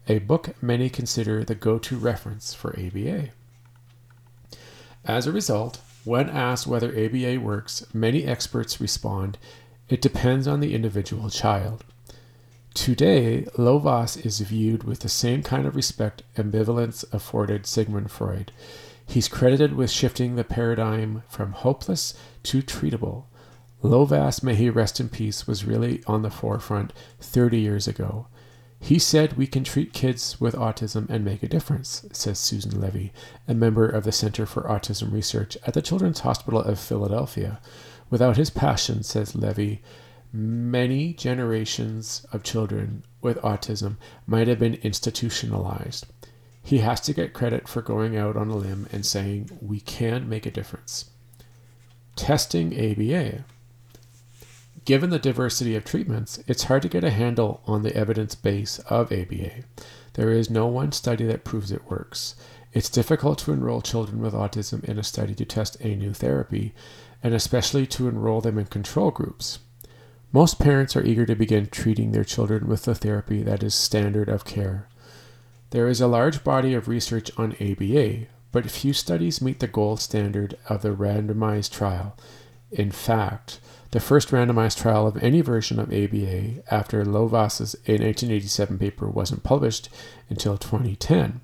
a 0.08 0.19
book 0.19 0.56
many 0.62 0.89
consider 0.89 1.43
the 1.43 1.56
go 1.56 1.78
to 1.78 1.98
reference 1.98 2.54
for 2.54 2.72
ABA. 2.80 3.30
As 5.05 5.25
a 5.25 5.31
result, 5.31 5.81
when 6.03 6.29
asked 6.29 6.67
whether 6.67 6.89
ABA 6.89 7.39
works, 7.39 7.85
many 7.93 8.25
experts 8.25 8.81
respond, 8.81 9.38
it 9.89 10.01
depends 10.01 10.47
on 10.47 10.59
the 10.59 10.73
individual 10.75 11.29
child. 11.29 11.83
Today, 12.73 13.45
Lovaas 13.57 14.23
is 14.23 14.39
viewed 14.39 14.83
with 14.83 14.99
the 14.99 15.09
same 15.09 15.41
kind 15.43 15.65
of 15.65 15.75
respect 15.75 16.23
ambivalence 16.38 17.03
afforded 17.12 17.65
Sigmund 17.65 18.12
Freud. 18.12 18.51
He's 19.05 19.27
credited 19.27 19.73
with 19.73 19.89
shifting 19.89 20.35
the 20.35 20.43
paradigm 20.43 21.23
from 21.27 21.53
hopeless 21.53 22.13
to 22.43 22.62
treatable. 22.62 23.23
Lovaas, 23.83 24.43
may 24.43 24.55
he 24.55 24.69
rest 24.69 24.99
in 24.99 25.09
peace, 25.09 25.47
was 25.47 25.65
really 25.65 26.03
on 26.05 26.21
the 26.21 26.29
forefront 26.29 26.93
30 27.19 27.59
years 27.59 27.88
ago. 27.88 28.27
He 28.80 28.98
said 28.98 29.38
we 29.38 29.46
can 29.46 29.63
treat 29.63 29.94
kids 29.94 30.39
with 30.39 30.56
autism 30.56 31.10
and 31.10 31.26
make 31.26 31.44
a 31.44 31.50
difference, 31.50 32.06
says 32.13 32.39
Susan 32.39 32.80
Levy, 32.80 33.12
a 33.48 33.54
member 33.54 33.88
of 33.88 34.04
the 34.06 34.12
Center 34.12 34.46
for 34.46 34.63
Autism 34.63 35.12
Research 35.12 35.58
at 35.68 35.74
the 35.74 35.82
Children's 35.82 36.22
Hospital 36.22 36.62
of 36.62 36.80
Philadelphia. 36.80 37.60
Without 38.10 38.38
his 38.38 38.50
passion, 38.50 39.04
says 39.04 39.36
Levy, 39.36 39.82
many 40.32 41.13
generations 41.13 42.26
of 42.32 42.44
children 42.44 43.04
with 43.22 43.38
autism 43.42 43.98
might 44.26 44.48
have 44.48 44.60
been 44.60 44.76
institutionalized. 44.76 46.06
He 46.63 46.80
has 46.80 47.02
to 47.02 47.13
get 47.13 47.34
credit 47.34 47.68
for 47.68 47.82
going 47.82 48.15
out 48.15 48.38
on 48.38 48.50
a 48.50 48.56
limb 48.56 48.88
and 48.92 49.06
saying, 49.06 49.50
We 49.62 49.80
can 49.80 50.30
make 50.30 50.46
a 50.46 50.52
difference. 50.52 51.10
Testing 52.15 52.74
ABA. 52.74 53.44
Given 54.89 55.12
the 55.12 55.19
diversity 55.19 55.75
of 55.75 55.86
treatments, 55.86 56.41
it's 56.47 56.63
hard 56.63 56.82
to 56.82 56.89
get 56.89 57.04
a 57.04 57.12
handle 57.12 57.62
on 57.67 57.84
the 57.84 57.95
evidence 57.95 58.34
base 58.34 58.80
of 58.89 59.12
ABA. 59.12 59.52
There 60.13 60.32
is 60.32 60.49
no 60.49 60.65
one 60.65 60.93
study 60.93 61.25
that 61.25 61.43
proves 61.43 61.71
it 61.71 61.91
works. 61.91 62.34
It's 62.73 62.89
difficult 62.89 63.38
to 63.39 63.52
enroll 63.52 63.84
children 63.84 64.19
with 64.19 64.34
autism 64.34 64.84
in 64.84 64.97
a 64.97 65.04
study 65.04 65.36
to 65.36 65.45
test 65.45 65.80
a 65.80 65.95
new 65.95 66.15
therapy, 66.15 66.73
and 67.21 67.36
especially 67.36 67.86
to 67.86 68.08
enroll 68.08 68.41
them 68.41 68.58
in 68.58 68.65
control 68.65 69.12
groups. 69.12 69.60
Most 70.32 70.58
parents 70.58 70.95
are 70.95 71.06
eager 71.06 71.28
to 71.28 71.36
begin 71.36 71.67
treating 71.67 72.12
their 72.12 72.23
children 72.23 72.65
with 72.65 72.86
the 72.86 72.95
therapy 72.95 73.43
that 73.43 73.62
is 73.62 73.75
standard 73.75 74.28
of 74.28 74.43
care. 74.43 74.88
There 75.69 75.88
is 75.88 76.02
a 76.02 76.08
large 76.08 76.43
body 76.43 76.73
of 76.73 76.88
research 76.88 77.30
on 77.38 77.56
ABA, 77.62 78.25
but 78.52 78.71
few 78.71 78.93
studies 78.93 79.39
meet 79.39 79.60
the 79.60 79.67
gold 79.67 79.99
standard 79.99 80.58
of 80.67 80.82
the 80.82 80.95
randomized 80.95 81.69
trial. 81.73 82.17
In 82.71 82.89
fact, 82.89 83.60
the 83.91 83.99
first 83.99 84.30
randomized 84.30 84.78
trial 84.78 85.08
of 85.08 85.21
any 85.23 85.41
version 85.41 85.80
of 85.80 85.91
ABA 85.91 86.63
after 86.71 87.04
Lovaas's 87.04 87.75
1887 87.88 88.78
paper 88.78 89.10
wasn't 89.10 89.43
published 89.43 89.89
until 90.30 90.58
2010. 90.58 91.41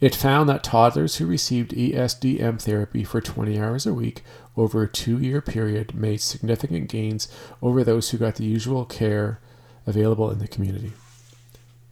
It 0.00 0.14
found 0.14 0.48
that 0.48 0.62
toddlers 0.62 1.16
who 1.16 1.26
received 1.26 1.72
ESDM 1.72 2.60
therapy 2.60 3.02
for 3.02 3.20
20 3.20 3.58
hours 3.58 3.84
a 3.84 3.94
week 3.94 4.22
over 4.56 4.82
a 4.82 4.88
two 4.88 5.18
year 5.18 5.40
period 5.40 5.94
made 5.94 6.20
significant 6.20 6.88
gains 6.88 7.28
over 7.60 7.82
those 7.82 8.10
who 8.10 8.18
got 8.18 8.36
the 8.36 8.44
usual 8.44 8.84
care 8.84 9.40
available 9.86 10.30
in 10.30 10.38
the 10.38 10.46
community. 10.46 10.92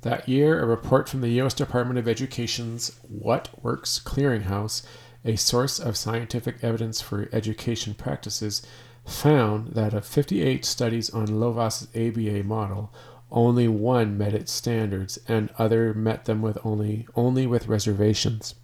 That 0.02 0.28
year, 0.28 0.62
a 0.62 0.66
report 0.66 1.08
from 1.08 1.20
the 1.20 1.30
U.S. 1.30 1.54
Department 1.54 1.98
of 1.98 2.06
Education's 2.06 2.96
What 3.08 3.48
Works 3.60 3.98
Clearinghouse 3.98 4.86
a 5.26 5.36
source 5.36 5.78
of 5.78 5.96
scientific 5.96 6.62
evidence 6.62 7.00
for 7.00 7.28
education 7.32 7.94
practices, 7.94 8.62
found 9.04 9.74
that 9.74 9.94
of 9.94 10.04
58 10.04 10.64
studies 10.64 11.10
on 11.10 11.26
Lovaas's 11.26 11.88
ABA 11.94 12.42
model, 12.44 12.92
only 13.30 13.68
one 13.68 14.16
met 14.16 14.34
its 14.34 14.52
standards 14.52 15.18
and 15.28 15.50
other 15.58 15.92
met 15.92 16.24
them 16.26 16.42
with 16.42 16.58
only 16.64 17.06
only 17.14 17.46
with 17.46 17.68
reservations. 17.68 18.54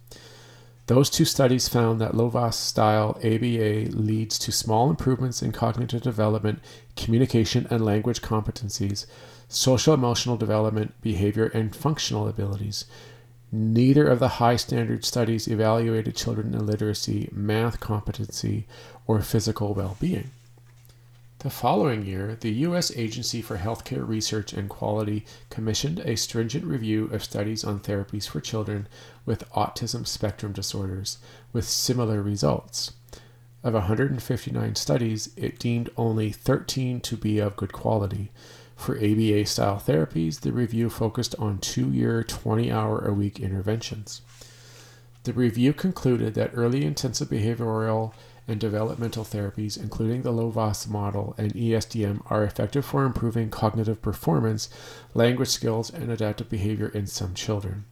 Those 0.87 1.09
two 1.09 1.23
studies 1.25 1.69
found 1.69 2.01
that 2.01 2.13
Lovaas 2.13 2.55
style 2.55 3.17
ABA 3.23 3.95
leads 3.95 4.37
to 4.39 4.51
small 4.51 4.89
improvements 4.89 5.41
in 5.41 5.53
cognitive 5.53 6.01
development, 6.01 6.59
communication 6.97 7.67
and 7.69 7.85
language 7.85 8.21
competencies, 8.21 9.05
social 9.47 9.93
emotional 9.93 10.35
development, 10.35 10.93
behavior, 11.01 11.45
and 11.53 11.73
functional 11.73 12.27
abilities, 12.27 12.85
Neither 13.55 14.07
of 14.07 14.17
the 14.17 14.39
high 14.39 14.55
standard 14.55 15.05
studies 15.05 15.47
evaluated 15.47 16.15
children 16.15 16.55
in 16.55 16.65
literacy, 16.65 17.29
math 17.31 17.79
competency, 17.79 18.65
or 19.05 19.21
physical 19.21 19.75
well 19.75 19.95
being. 19.99 20.31
The 21.37 21.51
following 21.51 22.03
year, 22.03 22.35
the 22.41 22.51
U.S. 22.51 22.91
Agency 22.95 23.43
for 23.43 23.59
Healthcare 23.59 24.07
Research 24.07 24.53
and 24.53 24.67
Quality 24.67 25.23
commissioned 25.51 25.99
a 25.99 26.17
stringent 26.17 26.65
review 26.65 27.05
of 27.13 27.23
studies 27.23 27.63
on 27.63 27.79
therapies 27.79 28.27
for 28.27 28.41
children 28.41 28.87
with 29.23 29.47
autism 29.51 30.07
spectrum 30.07 30.51
disorders, 30.51 31.19
with 31.51 31.69
similar 31.69 32.23
results. 32.23 32.93
Of 33.63 33.75
159 33.75 34.73
studies, 34.73 35.29
it 35.37 35.59
deemed 35.59 35.91
only 35.95 36.31
13 36.31 37.01
to 37.01 37.15
be 37.15 37.37
of 37.37 37.55
good 37.55 37.71
quality, 37.71 38.31
for 38.75 38.97
ABA 38.97 39.45
style 39.45 39.77
therapies, 39.77 40.41
the 40.41 40.51
review 40.51 40.89
focused 40.89 41.35
on 41.39 41.59
two 41.59 41.91
year, 41.91 42.23
20 42.23 42.71
hour 42.71 42.99
a 43.05 43.13
week 43.13 43.39
interventions. 43.39 44.21
The 45.23 45.33
review 45.33 45.73
concluded 45.73 46.33
that 46.33 46.51
early 46.53 46.83
intensive 46.83 47.29
behavioral 47.29 48.13
and 48.47 48.59
developmental 48.59 49.23
therapies, 49.23 49.81
including 49.81 50.21
the 50.21 50.33
Lovaas 50.33 50.87
model 50.87 51.33
and 51.37 51.53
ESDM, 51.53 52.21
are 52.29 52.43
effective 52.43 52.85
for 52.85 53.05
improving 53.05 53.49
cognitive 53.49 54.01
performance, 54.01 54.69
language 55.13 55.47
skills, 55.47 55.89
and 55.89 56.11
adaptive 56.11 56.49
behavior 56.49 56.89
in 56.89 57.07
some 57.07 57.33
children. 57.33 57.85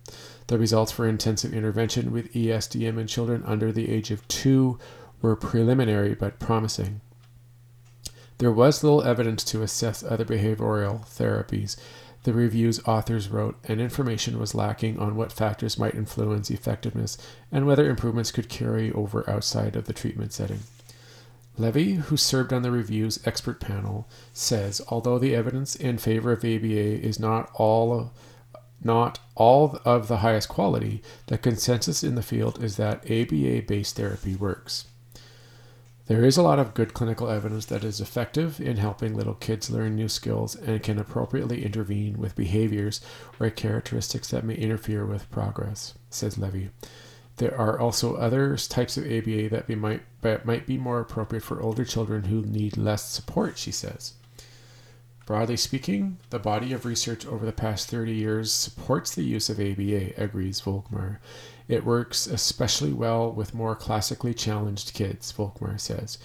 The 0.47 0.59
results 0.59 0.91
for 0.91 1.07
intensive 1.07 1.53
intervention 1.53 2.11
with 2.11 2.33
ESDM 2.33 2.99
in 2.99 3.07
children 3.07 3.43
under 3.45 3.71
the 3.71 3.89
age 3.89 4.11
of 4.11 4.27
two 4.27 4.77
were 5.21 5.37
preliminary 5.37 6.15
but 6.15 6.39
promising. 6.39 6.99
There 8.41 8.51
was 8.51 8.83
little 8.83 9.03
evidence 9.03 9.43
to 9.43 9.61
assess 9.61 10.03
other 10.03 10.25
behavioral 10.25 11.07
therapies. 11.07 11.77
The 12.23 12.33
review's 12.33 12.83
authors 12.87 13.29
wrote, 13.29 13.55
and 13.65 13.79
information 13.79 14.39
was 14.39 14.55
lacking 14.55 14.97
on 14.97 15.15
what 15.15 15.31
factors 15.31 15.77
might 15.77 15.93
influence 15.93 16.49
effectiveness 16.49 17.19
and 17.51 17.67
whether 17.67 17.87
improvements 17.87 18.31
could 18.31 18.49
carry 18.49 18.91
over 18.93 19.29
outside 19.29 19.75
of 19.75 19.85
the 19.85 19.93
treatment 19.93 20.33
setting. 20.33 20.61
Levy, 21.55 21.93
who 21.93 22.17
served 22.17 22.51
on 22.51 22.63
the 22.63 22.71
review's 22.71 23.19
expert 23.27 23.59
panel, 23.59 24.07
says 24.33 24.81
although 24.87 25.19
the 25.19 25.35
evidence 25.35 25.75
in 25.75 25.99
favor 25.99 26.31
of 26.31 26.39
ABA 26.39 27.05
is 27.05 27.19
not 27.19 27.51
all 27.53 28.11
not 28.83 29.19
all 29.35 29.79
of 29.85 30.07
the 30.07 30.17
highest 30.17 30.49
quality, 30.49 31.03
the 31.27 31.37
consensus 31.37 32.03
in 32.03 32.15
the 32.15 32.23
field 32.23 32.63
is 32.63 32.75
that 32.77 33.05
ABA 33.05 33.61
based 33.67 33.97
therapy 33.97 34.35
works. 34.35 34.85
There 36.07 36.25
is 36.25 36.35
a 36.35 36.41
lot 36.41 36.59
of 36.59 36.73
good 36.73 36.93
clinical 36.93 37.29
evidence 37.29 37.65
that 37.67 37.83
is 37.83 38.01
effective 38.01 38.59
in 38.59 38.77
helping 38.77 39.15
little 39.15 39.35
kids 39.35 39.69
learn 39.69 39.95
new 39.95 40.09
skills 40.09 40.55
and 40.55 40.81
can 40.83 40.99
appropriately 40.99 41.63
intervene 41.63 42.17
with 42.17 42.35
behaviors 42.35 43.01
or 43.39 43.49
characteristics 43.49 44.29
that 44.29 44.43
may 44.43 44.55
interfere 44.55 45.05
with 45.05 45.29
progress, 45.31 45.93
says 46.09 46.37
Levy. 46.37 46.71
There 47.37 47.57
are 47.57 47.79
also 47.79 48.15
other 48.15 48.57
types 48.57 48.97
of 48.97 49.05
ABA 49.05 49.49
that 49.49 49.69
might, 49.69 50.01
might 50.45 50.67
be 50.67 50.77
more 50.77 50.99
appropriate 50.99 51.43
for 51.43 51.61
older 51.61 51.85
children 51.85 52.25
who 52.25 52.41
need 52.41 52.77
less 52.77 53.09
support, 53.09 53.57
she 53.57 53.71
says. 53.71 54.13
Broadly 55.25 55.57
speaking, 55.57 56.17
the 56.29 56.39
body 56.39 56.73
of 56.73 56.85
research 56.85 57.25
over 57.25 57.45
the 57.45 57.51
past 57.51 57.89
30 57.89 58.13
years 58.13 58.51
supports 58.51 59.13
the 59.13 59.23
use 59.23 59.49
of 59.49 59.59
ABA, 59.59 60.21
agrees 60.21 60.61
Volkmar. 60.61 61.17
It 61.67 61.85
works 61.85 62.27
especially 62.27 62.91
well 62.91 63.31
with 63.31 63.53
more 63.53 63.75
classically 63.75 64.33
challenged 64.33 64.93
kids, 64.93 65.31
Volkmar 65.31 65.79
says, 65.79 66.17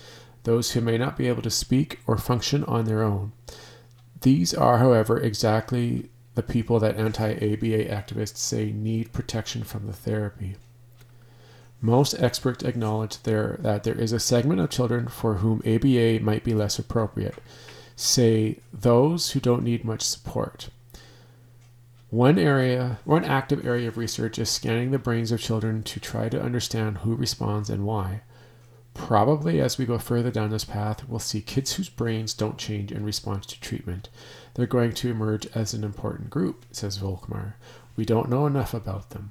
those 0.44 0.72
who 0.72 0.80
may 0.80 0.96
not 0.96 1.16
be 1.16 1.28
able 1.28 1.42
to 1.42 1.50
speak 1.50 2.00
or 2.06 2.16
function 2.16 2.64
on 2.64 2.86
their 2.86 3.02
own. 3.02 3.32
These 4.22 4.54
are, 4.54 4.78
however, 4.78 5.18
exactly 5.18 6.08
the 6.34 6.42
people 6.42 6.78
that 6.80 6.96
anti 6.96 7.32
ABA 7.32 7.84
activists 7.86 8.38
say 8.38 8.72
need 8.72 9.12
protection 9.12 9.64
from 9.64 9.86
the 9.86 9.92
therapy. 9.92 10.56
Most 11.80 12.14
experts 12.14 12.64
acknowledge 12.64 13.22
there, 13.22 13.58
that 13.60 13.84
there 13.84 13.98
is 13.98 14.12
a 14.12 14.20
segment 14.20 14.60
of 14.60 14.70
children 14.70 15.08
for 15.08 15.34
whom 15.34 15.62
ABA 15.66 16.20
might 16.20 16.44
be 16.44 16.54
less 16.54 16.78
appropriate, 16.78 17.36
say 17.96 18.60
those 18.72 19.30
who 19.30 19.40
don't 19.40 19.64
need 19.64 19.84
much 19.84 20.02
support. 20.02 20.68
One 22.10 22.38
area, 22.38 22.98
one 23.04 23.24
active 23.24 23.66
area 23.66 23.88
of 23.88 23.98
research 23.98 24.38
is 24.38 24.48
scanning 24.48 24.90
the 24.90 24.98
brains 24.98 25.32
of 25.32 25.40
children 25.40 25.82
to 25.84 25.98
try 25.98 26.28
to 26.28 26.40
understand 26.40 26.98
who 26.98 27.16
responds 27.16 27.68
and 27.68 27.84
why. 27.84 28.20
Probably 28.94 29.60
as 29.60 29.76
we 29.76 29.84
go 29.84 29.98
further 29.98 30.30
down 30.30 30.50
this 30.50 30.64
path, 30.64 31.06
we'll 31.08 31.18
see 31.18 31.40
kids 31.40 31.74
whose 31.74 31.88
brains 31.88 32.32
don't 32.32 32.56
change 32.58 32.92
in 32.92 33.04
response 33.04 33.44
to 33.46 33.60
treatment. 33.60 34.08
They're 34.54 34.66
going 34.66 34.92
to 34.92 35.10
emerge 35.10 35.46
as 35.54 35.74
an 35.74 35.84
important 35.84 36.30
group, 36.30 36.64
says 36.70 36.98
Volkmar. 36.98 37.54
We 37.96 38.04
don't 38.04 38.30
know 38.30 38.46
enough 38.46 38.72
about 38.72 39.10
them. 39.10 39.30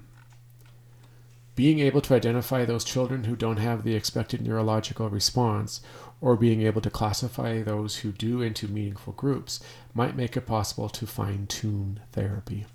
Being 1.55 1.79
able 1.79 2.01
to 2.01 2.13
identify 2.13 2.65
those 2.65 2.83
children 2.83 3.23
who 3.23 3.35
don't 3.35 3.57
have 3.57 3.83
the 3.83 3.95
expected 3.95 4.41
neurological 4.41 5.09
response 5.09 5.79
or 6.19 6.35
being 6.35 6.61
able 6.61 6.81
to 6.81 6.89
classify 6.89 7.61
those 7.61 7.97
who 7.97 8.11
do 8.11 8.41
into 8.41 8.67
meaningful 8.67 9.13
groups 9.13 9.61
might 9.93 10.17
make 10.17 10.35
it 10.35 10.45
possible 10.45 10.89
to 10.89 11.07
fine 11.07 11.47
tune 11.47 12.01
therapy. 12.11 12.65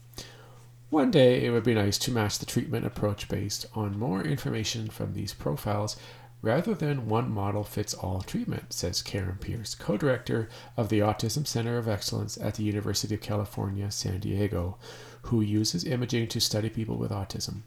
One 0.89 1.11
day, 1.11 1.45
it 1.45 1.51
would 1.51 1.63
be 1.63 1.75
nice 1.75 1.99
to 1.99 2.11
match 2.11 2.39
the 2.39 2.47
treatment 2.47 2.87
approach 2.87 3.29
based 3.29 3.67
on 3.75 3.99
more 3.99 4.23
information 4.23 4.89
from 4.89 5.13
these 5.13 5.35
profiles 5.35 5.97
rather 6.43 6.75
than 6.75 7.09
one 7.09 7.31
model 7.31 7.65
fits 7.65 7.95
all 7.95 8.23
treatment, 8.23 8.73
says 8.73 9.03
Karen 9.03 9.37
Pierce, 9.39 9.75
co 9.75 9.97
director 9.97 10.49
of 10.77 10.89
the 10.89 11.01
Autism 11.01 11.47
Center 11.47 11.77
of 11.77 11.87
Excellence 11.87 12.39
at 12.39 12.55
the 12.55 12.65
University 12.65 13.15
of 13.15 13.21
California, 13.21 13.91
San 13.91 14.21
Diego, 14.21 14.79
who 15.23 15.41
uses 15.41 15.85
imaging 15.85 16.29
to 16.29 16.41
study 16.41 16.71
people 16.71 16.97
with 16.97 17.11
autism. 17.11 17.63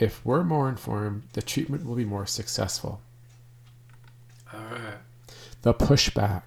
If 0.00 0.24
we're 0.24 0.42
more 0.42 0.68
informed, 0.68 1.24
the 1.34 1.42
treatment 1.42 1.86
will 1.86 1.94
be 1.94 2.04
more 2.04 2.26
successful. 2.26 3.00
All 4.52 4.60
right. 4.60 4.98
The 5.62 5.74
pushback. 5.74 6.42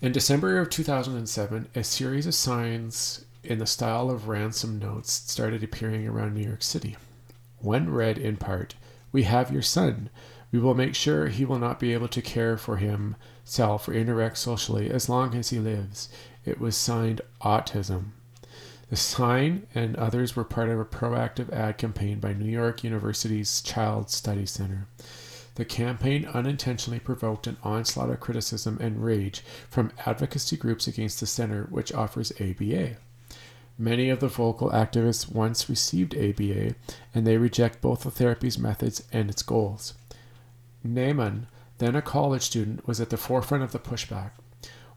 In 0.00 0.10
December 0.10 0.58
of 0.58 0.70
2007, 0.70 1.68
a 1.74 1.84
series 1.84 2.26
of 2.26 2.34
signs 2.34 3.24
in 3.44 3.58
the 3.58 3.66
style 3.66 4.10
of 4.10 4.26
ransom 4.26 4.78
notes 4.78 5.12
started 5.12 5.62
appearing 5.62 6.06
around 6.06 6.34
New 6.34 6.44
York 6.44 6.62
City. 6.62 6.96
One 7.58 7.88
read 7.90 8.18
in 8.18 8.36
part, 8.36 8.74
We 9.12 9.22
have 9.22 9.52
your 9.52 9.62
son. 9.62 10.10
We 10.50 10.58
will 10.58 10.74
make 10.74 10.94
sure 10.94 11.28
he 11.28 11.44
will 11.44 11.58
not 11.58 11.78
be 11.78 11.92
able 11.92 12.08
to 12.08 12.20
care 12.20 12.58
for 12.58 12.76
himself 12.76 13.88
or 13.88 13.92
interact 13.92 14.38
socially 14.38 14.90
as 14.90 15.08
long 15.08 15.34
as 15.34 15.50
he 15.50 15.58
lives. 15.58 16.08
It 16.44 16.60
was 16.60 16.76
signed 16.76 17.20
Autism. 17.40 18.06
The 18.92 18.98
sign 18.98 19.66
and 19.74 19.96
others 19.96 20.36
were 20.36 20.44
part 20.44 20.68
of 20.68 20.78
a 20.78 20.84
proactive 20.84 21.50
ad 21.50 21.78
campaign 21.78 22.20
by 22.20 22.34
New 22.34 22.50
York 22.50 22.84
University's 22.84 23.62
Child 23.62 24.10
Study 24.10 24.44
Center. 24.44 24.86
The 25.54 25.64
campaign 25.64 26.26
unintentionally 26.26 27.00
provoked 27.00 27.46
an 27.46 27.56
onslaught 27.62 28.10
of 28.10 28.20
criticism 28.20 28.76
and 28.82 29.02
rage 29.02 29.42
from 29.70 29.92
advocacy 30.04 30.58
groups 30.58 30.86
against 30.86 31.20
the 31.20 31.26
center, 31.26 31.68
which 31.70 31.94
offers 31.94 32.32
ABA. 32.38 32.98
Many 33.78 34.10
of 34.10 34.20
the 34.20 34.28
vocal 34.28 34.68
activists 34.68 35.32
once 35.32 35.70
received 35.70 36.14
ABA, 36.14 36.74
and 37.14 37.26
they 37.26 37.38
reject 37.38 37.80
both 37.80 38.02
the 38.02 38.10
therapy's 38.10 38.58
methods 38.58 39.04
and 39.10 39.30
its 39.30 39.42
goals. 39.42 39.94
Ne'eman, 40.86 41.46
then 41.78 41.96
a 41.96 42.02
college 42.02 42.42
student, 42.42 42.86
was 42.86 43.00
at 43.00 43.08
the 43.08 43.16
forefront 43.16 43.64
of 43.64 43.72
the 43.72 43.78
pushback. 43.78 44.32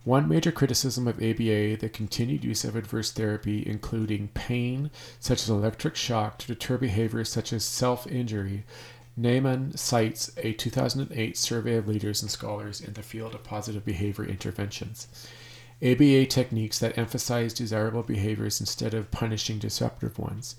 One 0.06 0.30
major 0.30 0.52
criticism 0.52 1.08
of 1.08 1.18
ABA, 1.18 1.78
the 1.78 1.90
continued 1.92 2.44
use 2.44 2.64
of 2.64 2.76
adverse 2.76 3.12
therapy, 3.12 3.64
including 3.66 4.30
pain, 4.30 4.92
such 5.20 5.42
as 5.42 5.50
electric 5.50 5.96
shock, 5.96 6.38
to 6.38 6.48
deter 6.48 6.78
behaviors 6.78 7.28
such 7.30 7.52
as 7.52 7.66
self 7.66 8.06
injury, 8.06 8.66
Ne'eman 9.18 9.76
cites 9.76 10.32
a 10.38 10.54
2008 10.54 11.36
survey 11.36 11.78
of 11.78 11.88
leaders 11.88 12.22
and 12.22 12.30
scholars 12.30 12.82
in 12.82 12.94
the 12.94 13.02
field 13.02 13.34
of 13.34 13.44
positive 13.44 13.84
behavior 13.84 14.26
interventions. 14.26 15.08
ABA 15.82 16.28
techniques 16.28 16.78
that 16.80 16.98
emphasize 16.98 17.54
desirable 17.54 18.04
behaviors 18.04 18.60
instead 18.60 18.94
of 18.94 19.10
punishing 19.12 19.58
disruptive 19.58 20.20
ones. 20.20 20.56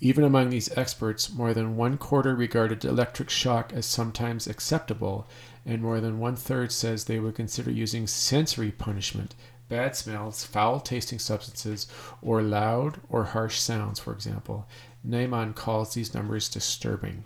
Even 0.00 0.24
among 0.24 0.50
these 0.50 0.76
experts, 0.76 1.32
more 1.32 1.54
than 1.54 1.76
one 1.76 1.96
quarter 1.96 2.34
regarded 2.34 2.84
electric 2.84 3.30
shock 3.30 3.72
as 3.72 3.86
sometimes 3.86 4.48
acceptable, 4.48 5.28
and 5.64 5.82
more 5.82 6.00
than 6.00 6.18
one 6.18 6.36
third 6.36 6.72
says 6.72 7.04
they 7.04 7.20
would 7.20 7.34
consider 7.34 7.70
using 7.70 8.06
sensory 8.06 8.70
punishment, 8.70 9.34
bad 9.68 9.96
smells, 9.96 10.44
foul 10.44 10.80
tasting 10.80 11.18
substances, 11.18 11.86
or 12.20 12.42
loud 12.42 13.00
or 13.08 13.24
harsh 13.24 13.58
sounds, 13.58 14.00
for 14.00 14.12
example. 14.12 14.66
Ne'eman 15.06 15.54
calls 15.54 15.94
these 15.94 16.14
numbers 16.14 16.48
disturbing. 16.48 17.24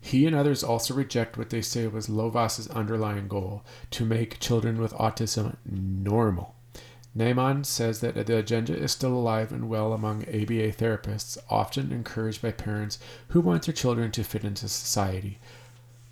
He 0.00 0.26
and 0.26 0.34
others 0.34 0.64
also 0.64 0.94
reject 0.94 1.38
what 1.38 1.50
they 1.50 1.62
say 1.62 1.86
was 1.86 2.08
Lovaas's 2.08 2.66
underlying 2.68 3.28
goal 3.28 3.64
to 3.92 4.04
make 4.04 4.40
children 4.40 4.80
with 4.80 4.92
autism 4.94 5.56
normal. 5.64 6.56
Ne'eman 7.14 7.64
says 7.64 8.00
that 8.00 8.14
the 8.26 8.38
agenda 8.38 8.76
is 8.76 8.90
still 8.90 9.14
alive 9.14 9.52
and 9.52 9.68
well 9.68 9.92
among 9.92 10.22
ABA 10.22 10.72
therapists, 10.72 11.38
often 11.48 11.92
encouraged 11.92 12.42
by 12.42 12.50
parents 12.50 12.98
who 13.28 13.40
want 13.40 13.64
their 13.64 13.74
children 13.74 14.10
to 14.12 14.24
fit 14.24 14.44
into 14.44 14.66
society. 14.66 15.38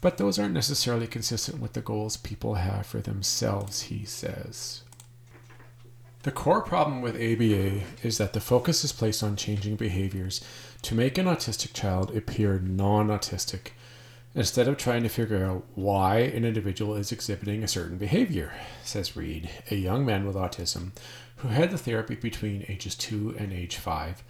But 0.01 0.17
those 0.17 0.39
aren't 0.39 0.55
necessarily 0.55 1.07
consistent 1.07 1.61
with 1.61 1.75
the 1.75 1.81
goals 1.81 2.17
people 2.17 2.55
have 2.55 2.87
for 2.87 3.01
themselves, 3.01 3.83
he 3.83 4.05
says. 4.05 4.83
The 6.23 6.31
core 6.31 6.63
problem 6.63 7.01
with 7.01 7.15
ABA 7.17 7.83
is 8.03 8.19
that 8.19 8.35
the 8.35 8.41
focus 8.41 8.85
is 8.85 8.93
placed 8.93 9.23
on 9.23 9.37
changing 9.37 9.77
behaviors 9.77 10.43
to 10.83 10.95
make 10.95 11.17
an 11.17 11.27
autistic 11.27 11.73
child 11.73 12.15
appear 12.15 12.59
non 12.59 13.09
autistic 13.09 13.73
instead 14.35 14.69
of 14.69 14.77
trying 14.77 15.03
to 15.03 15.09
figure 15.09 15.45
out 15.45 15.65
why 15.75 16.19
an 16.19 16.45
individual 16.45 16.95
is 16.95 17.11
exhibiting 17.11 17.63
a 17.63 17.69
certain 17.69 17.97
behavior, 17.97 18.53
says 18.85 19.17
Reed, 19.17 19.51
a 19.71 19.75
young 19.75 20.05
man 20.05 20.27
with 20.27 20.37
autism 20.37 20.91
who 21.37 21.49
had 21.49 21.71
the 21.71 21.79
therapy 21.79 22.15
between 22.15 22.67
ages 22.69 22.95
2 22.95 23.37
and 23.39 23.53
age 23.53 23.77
5. 23.77 24.23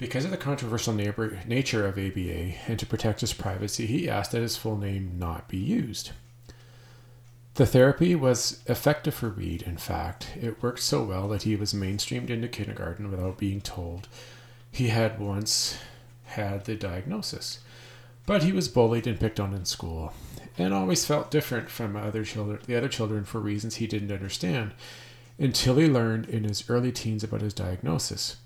Because 0.00 0.24
of 0.24 0.30
the 0.30 0.38
controversial 0.38 0.94
neighbor, 0.94 1.40
nature 1.46 1.86
of 1.86 1.98
ABA 1.98 2.54
and 2.66 2.78
to 2.78 2.86
protect 2.86 3.20
his 3.20 3.34
privacy, 3.34 3.84
he 3.84 4.08
asked 4.08 4.32
that 4.32 4.40
his 4.40 4.56
full 4.56 4.78
name 4.78 5.18
not 5.18 5.46
be 5.46 5.58
used. 5.58 6.12
The 7.56 7.66
therapy 7.66 8.14
was 8.14 8.62
effective 8.64 9.12
for 9.12 9.28
Reed, 9.28 9.60
in 9.60 9.76
fact. 9.76 10.28
It 10.40 10.62
worked 10.62 10.80
so 10.80 11.04
well 11.04 11.28
that 11.28 11.42
he 11.42 11.54
was 11.54 11.74
mainstreamed 11.74 12.30
into 12.30 12.48
kindergarten 12.48 13.10
without 13.10 13.36
being 13.36 13.60
told 13.60 14.08
he 14.72 14.88
had 14.88 15.20
once 15.20 15.76
had 16.24 16.64
the 16.64 16.76
diagnosis. 16.76 17.58
But 18.24 18.42
he 18.42 18.52
was 18.52 18.68
bullied 18.68 19.06
and 19.06 19.20
picked 19.20 19.38
on 19.38 19.52
in 19.52 19.66
school, 19.66 20.14
and 20.56 20.72
always 20.72 21.04
felt 21.04 21.30
different 21.30 21.68
from 21.68 21.94
other 21.94 22.24
children, 22.24 22.60
the 22.64 22.76
other 22.76 22.88
children 22.88 23.24
for 23.24 23.38
reasons 23.38 23.74
he 23.74 23.86
didn't 23.86 24.12
understand, 24.12 24.72
until 25.38 25.76
he 25.76 25.88
learned 25.88 26.26
in 26.30 26.44
his 26.44 26.70
early 26.70 26.90
teens 26.90 27.22
about 27.22 27.42
his 27.42 27.52
diagnosis. 27.52 28.36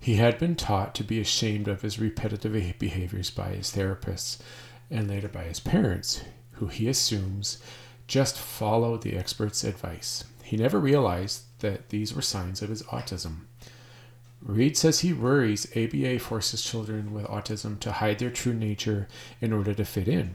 He 0.00 0.16
had 0.16 0.38
been 0.38 0.56
taught 0.56 0.94
to 0.94 1.04
be 1.04 1.20
ashamed 1.20 1.68
of 1.68 1.82
his 1.82 1.98
repetitive 1.98 2.78
behaviors 2.78 3.28
by 3.30 3.50
his 3.50 3.70
therapists 3.70 4.38
and 4.90 5.08
later 5.08 5.28
by 5.28 5.44
his 5.44 5.60
parents, 5.60 6.22
who 6.52 6.68
he 6.68 6.88
assumes 6.88 7.58
just 8.08 8.38
followed 8.38 9.02
the 9.02 9.16
expert's 9.16 9.62
advice. 9.62 10.24
He 10.42 10.56
never 10.56 10.80
realized 10.80 11.42
that 11.60 11.90
these 11.90 12.14
were 12.14 12.22
signs 12.22 12.62
of 12.62 12.70
his 12.70 12.82
autism. 12.84 13.42
Reed 14.42 14.76
says 14.76 15.00
he 15.00 15.12
worries 15.12 15.66
ABA 15.76 16.18
forces 16.18 16.64
children 16.64 17.12
with 17.12 17.26
autism 17.26 17.78
to 17.80 17.92
hide 17.92 18.18
their 18.18 18.30
true 18.30 18.54
nature 18.54 19.06
in 19.40 19.52
order 19.52 19.74
to 19.74 19.84
fit 19.84 20.08
in. 20.08 20.34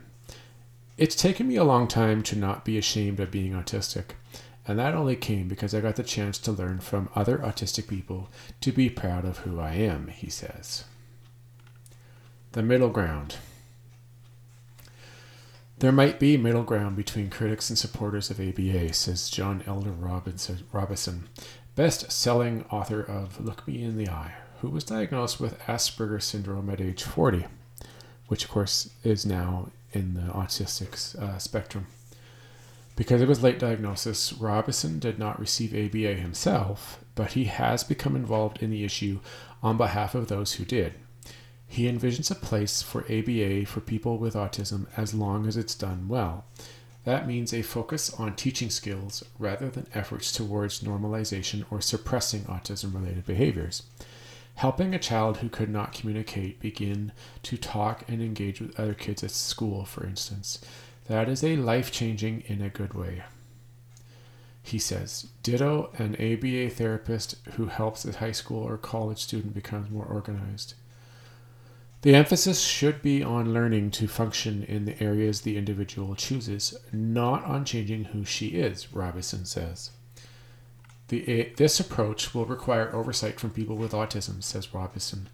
It's 0.97 1.15
taken 1.15 1.47
me 1.47 1.55
a 1.55 1.63
long 1.63 1.87
time 1.87 2.21
to 2.23 2.37
not 2.37 2.63
be 2.63 2.77
ashamed 2.77 3.19
of 3.19 3.31
being 3.31 3.53
autistic, 3.53 4.11
and 4.67 4.79
that 4.79 4.95
only 4.95 5.15
came 5.15 5.47
because 5.47 5.75
I 5.75 5.81
got 5.81 5.95
the 5.95 6.03
chance 6.03 6.37
to 6.39 6.51
learn 6.51 6.79
from 6.79 7.09
other 7.15 7.37
autistic 7.37 7.87
people 7.87 8.29
to 8.61 8.71
be 8.71 8.89
proud 8.89 9.25
of 9.25 9.39
who 9.39 9.59
I 9.59 9.73
am, 9.73 10.07
he 10.07 10.29
says. 10.29 10.85
The 12.53 12.63
middle 12.63 12.89
ground. 12.89 13.35
There 15.79 15.91
might 15.91 16.19
be 16.19 16.37
middle 16.37 16.63
ground 16.63 16.95
between 16.95 17.29
critics 17.29 17.69
and 17.69 17.77
supporters 17.77 18.29
of 18.31 18.39
ABA, 18.39 18.93
says 18.93 19.29
John 19.29 19.61
Elder 19.67 19.91
Robison, 19.91 21.27
best 21.75 22.11
selling 22.11 22.63
author 22.71 23.01
of 23.01 23.43
Look 23.43 23.67
Me 23.67 23.83
in 23.83 23.97
the 23.97 24.09
Eye, 24.09 24.35
who 24.61 24.69
was 24.69 24.85
diagnosed 24.85 25.39
with 25.39 25.59
Asperger's 25.67 26.23
syndrome 26.23 26.69
at 26.69 26.79
age 26.79 27.03
40, 27.03 27.45
which, 28.27 28.45
of 28.45 28.49
course, 28.49 28.89
is 29.03 29.25
now 29.25 29.69
in 29.91 30.13
the 30.13 30.31
autistic 30.31 31.21
uh, 31.21 31.37
spectrum. 31.37 31.87
Because 32.95 33.21
of 33.21 33.29
his 33.29 33.43
late 33.43 33.59
diagnosis, 33.59 34.31
Robison 34.33 34.99
did 34.99 35.19
not 35.19 35.39
receive 35.39 35.73
ABA 35.73 36.15
himself, 36.15 37.03
but 37.13 37.33
he 37.33 37.45
has 37.45 37.83
become 37.83 38.15
involved 38.15 38.63
in 38.63 38.69
the 38.69 38.85
issue 38.85 39.19
on 39.61 39.77
behalf 39.77 40.15
of 40.15 40.27
those 40.27 40.53
who 40.53 40.65
did. 40.65 40.93
He 41.67 41.89
envisions 41.89 42.31
a 42.31 42.35
place 42.35 42.81
for 42.81 43.01
ABA 43.11 43.65
for 43.65 43.81
people 43.81 44.17
with 44.17 44.33
autism 44.33 44.85
as 44.95 45.13
long 45.13 45.45
as 45.45 45.57
it's 45.57 45.75
done 45.75 46.07
well. 46.07 46.45
That 47.03 47.27
means 47.27 47.53
a 47.53 47.61
focus 47.61 48.13
on 48.13 48.35
teaching 48.35 48.69
skills 48.69 49.23
rather 49.37 49.69
than 49.69 49.87
efforts 49.93 50.31
towards 50.31 50.81
normalization 50.81 51.65
or 51.69 51.81
suppressing 51.81 52.43
autism 52.43 52.95
related 52.95 53.25
behaviors. 53.25 53.83
Helping 54.55 54.95
a 54.95 54.99
child 54.99 55.37
who 55.37 55.49
could 55.49 55.69
not 55.69 55.91
communicate 55.91 56.61
begin 56.61 57.11
to 57.43 57.57
talk 57.57 58.05
and 58.07 58.21
engage 58.21 58.61
with 58.61 58.79
other 58.79 58.93
kids 58.93 59.23
at 59.23 59.31
school, 59.31 59.83
for 59.83 60.05
instance. 60.05 60.59
That 61.07 61.29
is 61.29 61.43
a 61.43 61.55
life 61.55 61.91
changing 61.91 62.43
in 62.47 62.61
a 62.61 62.69
good 62.69 62.93
way. 62.93 63.23
He 64.63 64.79
says, 64.79 65.27
ditto 65.43 65.91
an 65.99 66.15
ABA 66.15 66.71
therapist 66.71 67.35
who 67.53 67.67
helps 67.67 68.03
a 68.03 68.17
high 68.17 68.31
school 68.31 68.63
or 68.63 68.77
college 68.77 69.19
student 69.19 69.53
becomes 69.53 69.91
more 69.91 70.05
organized. 70.05 70.73
The 72.01 72.15
emphasis 72.15 72.61
should 72.61 73.01
be 73.01 73.23
on 73.23 73.53
learning 73.53 73.91
to 73.91 74.07
function 74.07 74.63
in 74.63 74.85
the 74.85 75.01
areas 75.01 75.41
the 75.41 75.57
individual 75.57 76.15
chooses, 76.15 76.75
not 76.91 77.43
on 77.45 77.65
changing 77.65 78.05
who 78.05 78.25
she 78.25 78.49
is, 78.49 78.91
Robison 78.93 79.45
says. 79.45 79.91
The, 81.07 81.53
this 81.57 81.79
approach 81.79 82.33
will 82.33 82.45
require 82.45 82.93
oversight 82.93 83.39
from 83.39 83.51
people 83.51 83.75
with 83.75 83.91
autism, 83.91 84.41
says 84.43 84.73
Robison. 84.73 85.29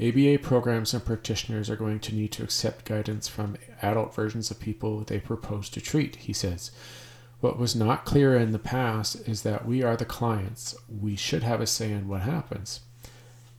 ABA 0.00 0.38
programs 0.42 0.92
and 0.92 1.04
practitioners 1.04 1.70
are 1.70 1.76
going 1.76 2.00
to 2.00 2.14
need 2.14 2.32
to 2.32 2.42
accept 2.42 2.84
guidance 2.84 3.28
from 3.28 3.56
adult 3.80 4.14
versions 4.14 4.50
of 4.50 4.60
people 4.60 5.00
they 5.00 5.18
propose 5.18 5.70
to 5.70 5.80
treat, 5.80 6.16
he 6.16 6.32
says. 6.32 6.70
What 7.40 7.58
was 7.58 7.74
not 7.74 8.04
clear 8.04 8.36
in 8.36 8.52
the 8.52 8.58
past 8.58 9.16
is 9.28 9.42
that 9.42 9.66
we 9.66 9.82
are 9.82 9.96
the 9.96 10.04
clients. 10.04 10.74
We 10.88 11.16
should 11.16 11.42
have 11.42 11.60
a 11.60 11.66
say 11.66 11.92
in 11.92 12.08
what 12.08 12.22
happens. 12.22 12.80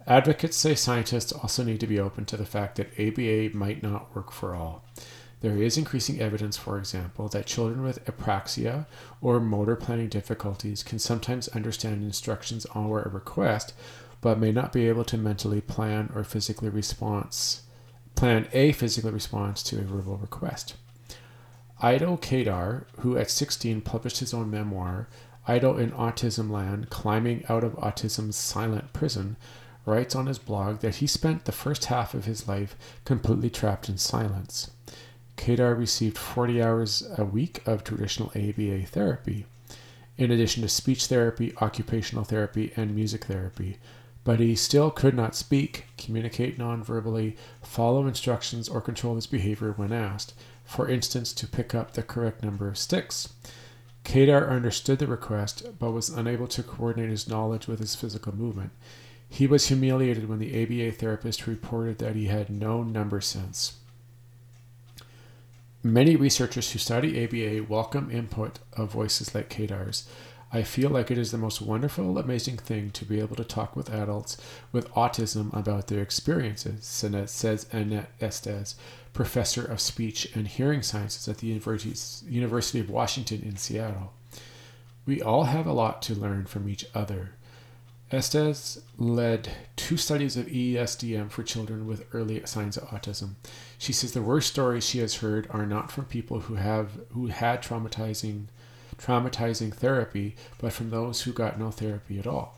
Advocates 0.06 0.58
say 0.58 0.74
scientists 0.76 1.32
also 1.32 1.64
need 1.64 1.80
to 1.80 1.88
be 1.88 2.00
open 2.00 2.26
to 2.26 2.38
the 2.38 2.46
fact 2.46 2.78
that 2.78 2.94
ABA 3.00 3.56
might 3.58 3.84
not 3.84 4.16
work 4.16 4.32
for 4.32 4.56
all. 4.56 4.86
There 5.42 5.62
is 5.62 5.78
increasing 5.78 6.20
evidence, 6.20 6.58
for 6.58 6.80
example, 6.80 7.28
that 7.30 7.46
children 7.46 7.84
with 7.84 8.04
apraxia 8.06 8.88
or 9.22 9.40
motor 9.40 9.76
planning 9.76 10.08
difficulties 10.08 10.82
can 10.82 10.98
sometimes 10.98 11.48
understand 11.50 12.04
instructions 12.04 12.66
on 12.68 12.86
a 12.86 12.90
request, 12.90 13.74
but 14.22 14.40
may 14.40 14.52
not 14.52 14.74
be 14.74 14.88
able 14.88 15.04
to 15.06 15.18
mentally 15.18 15.62
plan 15.62 16.12
or 16.16 16.24
physically 16.24 16.70
response 16.70 17.62
plan 18.18 18.48
a 18.52 18.72
physical 18.74 19.12
response 19.12 19.64
to 19.64 19.78
a 19.78 19.84
verbal 19.84 20.18
request. 20.18 20.76
Ido 21.82 22.18
Kedar, 22.18 22.88
who 23.02 23.16
at 23.16 23.30
16 23.30 23.82
published 23.82 24.18
his 24.18 24.34
own 24.34 24.50
memoir, 24.50 25.08
Ido 25.48 25.78
in 25.78 25.92
Autism 25.92 26.50
Land 26.50 26.90
Climbing 26.90 27.46
Out 27.48 27.64
of 27.64 27.76
Autism's 27.76 28.36
Silent 28.36 28.92
Prison, 28.92 29.38
writes 29.86 30.16
on 30.16 30.26
his 30.26 30.40
blog 30.40 30.80
that 30.80 30.96
he 30.96 31.08
spent 31.08 31.46
the 31.46 31.52
first 31.52 31.86
half 31.86 32.14
of 32.14 32.26
his 32.26 32.48
life 32.48 32.76
completely 33.06 33.50
trapped 33.50 33.88
in 33.88 33.98
silence. 33.98 34.72
Kedar 35.38 35.76
received 35.76 36.18
40 36.18 36.62
hours 36.62 37.08
a 37.18 37.24
week 37.24 37.62
of 37.68 37.84
traditional 37.84 38.32
ABA 38.36 38.88
therapy, 38.88 39.46
in 40.18 40.32
addition 40.32 40.64
to 40.64 40.70
speech 40.70 41.06
therapy, 41.06 41.54
occupational 41.62 42.24
therapy, 42.24 42.74
and 42.76 42.96
music 42.96 43.26
therapy, 43.26 43.78
but 44.28 44.42
he 44.42 44.58
still 44.58 44.92
could 44.92 45.16
not 45.16 45.38
speak, 45.38 45.86
communicate 45.98 46.58
non-verbally, 46.58 47.38
follow 47.64 48.06
instructions, 48.06 48.68
or 48.68 48.82
control 48.82 49.16
his 49.16 49.26
behavior 49.26 49.72
when 49.78 49.94
asked, 49.94 50.34
for 50.66 50.90
instance, 50.90 51.32
to 51.32 51.48
pick 51.48 51.74
up 51.74 51.94
the 51.94 52.04
correct 52.04 52.44
number 52.44 52.68
of 52.68 52.78
sticks. 52.78 53.30
Kedar 54.04 54.50
understood 54.50 55.00
the 55.00 55.08
request, 55.08 55.80
but 55.80 55.92
was 55.92 56.10
unable 56.10 56.48
to 56.48 56.62
coordinate 56.62 57.10
his 57.10 57.30
knowledge 57.30 57.68
with 57.68 57.80
his 57.80 57.96
physical 57.96 58.36
movement. 58.36 58.72
He 59.30 59.48
was 59.48 59.68
humiliated 59.68 60.28
when 60.28 60.40
the 60.40 60.62
ABA 60.62 60.98
therapist 60.98 61.48
reported 61.48 62.00
that 62.00 62.18
he 62.18 62.26
had 62.26 62.50
no 62.50 62.84
number 62.84 63.22
sense. 63.22 63.78
Many 65.84 66.18
researchers 66.18 66.74
who 66.74 66.80
study 66.80 67.24
ABA 67.24 67.64
welcome 67.70 68.12
input 68.12 68.60
of 68.74 68.92
voices 68.92 69.34
like 69.34 69.48
Kedar's. 69.48 70.06
I 70.52 70.64
feel 70.64 70.90
like 70.90 71.12
it 71.12 71.18
is 71.18 71.32
the 71.32 71.38
most 71.38 71.62
wonderful, 71.62 72.18
amazing 72.18 72.58
thing 72.58 72.92
to 72.92 73.04
be 73.04 73.20
able 73.20 73.36
to 73.36 73.44
talk 73.44 73.76
with 73.76 73.94
adults 73.94 74.38
with 74.72 74.90
autism 74.92 75.54
about 75.54 75.88
their 75.88 76.02
experiences, 76.02 76.86
says 76.86 77.68
Annette 77.72 78.12
Estes, 78.22 78.76
professor 79.14 79.66
of 79.66 79.82
speech 79.82 80.30
and 80.36 80.48
hearing 80.48 80.82
sciences 80.82 81.28
at 81.28 81.40
the 81.40 81.48
University 81.48 82.80
of 82.80 82.90
Washington 82.90 83.42
in 83.42 83.58
Seattle. 83.58 84.14
We 85.06 85.22
all 85.22 85.46
have 85.46 85.66
a 85.66 85.74
lot 85.74 86.02
to 86.04 86.16
learn 86.16 86.46
from 86.46 86.70
each 86.70 86.86
other. 86.96 87.32
Estes 88.10 88.80
led 88.98 89.50
two 89.76 89.98
studies 89.98 90.38
of 90.38 90.46
ESDM 90.46 91.30
for 91.30 91.44
children 91.44 91.86
with 91.86 92.06
early 92.14 92.42
signs 92.46 92.78
of 92.78 92.88
autism. 92.88 93.32
She 93.78 93.92
says 93.92 94.14
the 94.14 94.22
worst 94.22 94.50
stories 94.50 94.88
she 94.88 95.00
has 95.00 95.16
heard 95.16 95.46
are 95.50 95.66
not 95.66 95.92
from 95.92 96.06
people 96.06 96.42
who 96.42 96.56
have 96.56 96.92
who 97.12 97.28
had 97.28 97.62
traumatizing 97.62 98.46
traumatizing 98.98 99.74
therapy, 99.74 100.36
but 100.60 100.74
from 100.74 100.90
those 100.90 101.22
who 101.22 101.34
got 101.34 101.60
no 101.60 101.72
therapy 101.72 102.20
at 102.20 102.28
all. 102.28 102.58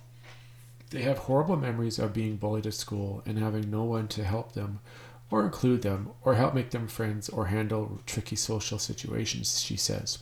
They 0.89 1.01
have 1.03 1.19
horrible 1.19 1.57
memories 1.57 1.99
of 1.99 2.13
being 2.13 2.37
bullied 2.37 2.65
at 2.65 2.73
school 2.73 3.21
and 3.25 3.37
having 3.37 3.69
no 3.69 3.83
one 3.83 4.07
to 4.09 4.23
help 4.23 4.53
them 4.53 4.79
or 5.29 5.43
include 5.43 5.83
them 5.83 6.09
or 6.23 6.35
help 6.35 6.55
make 6.55 6.71
them 6.71 6.87
friends 6.87 7.29
or 7.29 7.47
handle 7.47 8.01
tricky 8.05 8.35
social 8.35 8.79
situations, 8.79 9.61
she 9.61 9.77
says. 9.77 10.19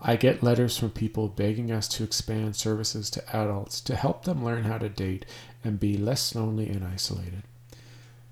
I 0.00 0.16
get 0.16 0.42
letters 0.42 0.76
from 0.76 0.90
people 0.90 1.28
begging 1.28 1.72
us 1.72 1.88
to 1.88 2.04
expand 2.04 2.54
services 2.54 3.08
to 3.10 3.36
adults 3.36 3.80
to 3.82 3.96
help 3.96 4.24
them 4.24 4.44
learn 4.44 4.64
how 4.64 4.76
to 4.78 4.90
date 4.90 5.24
and 5.64 5.80
be 5.80 5.96
less 5.96 6.34
lonely 6.34 6.68
and 6.68 6.84
isolated. 6.84 7.42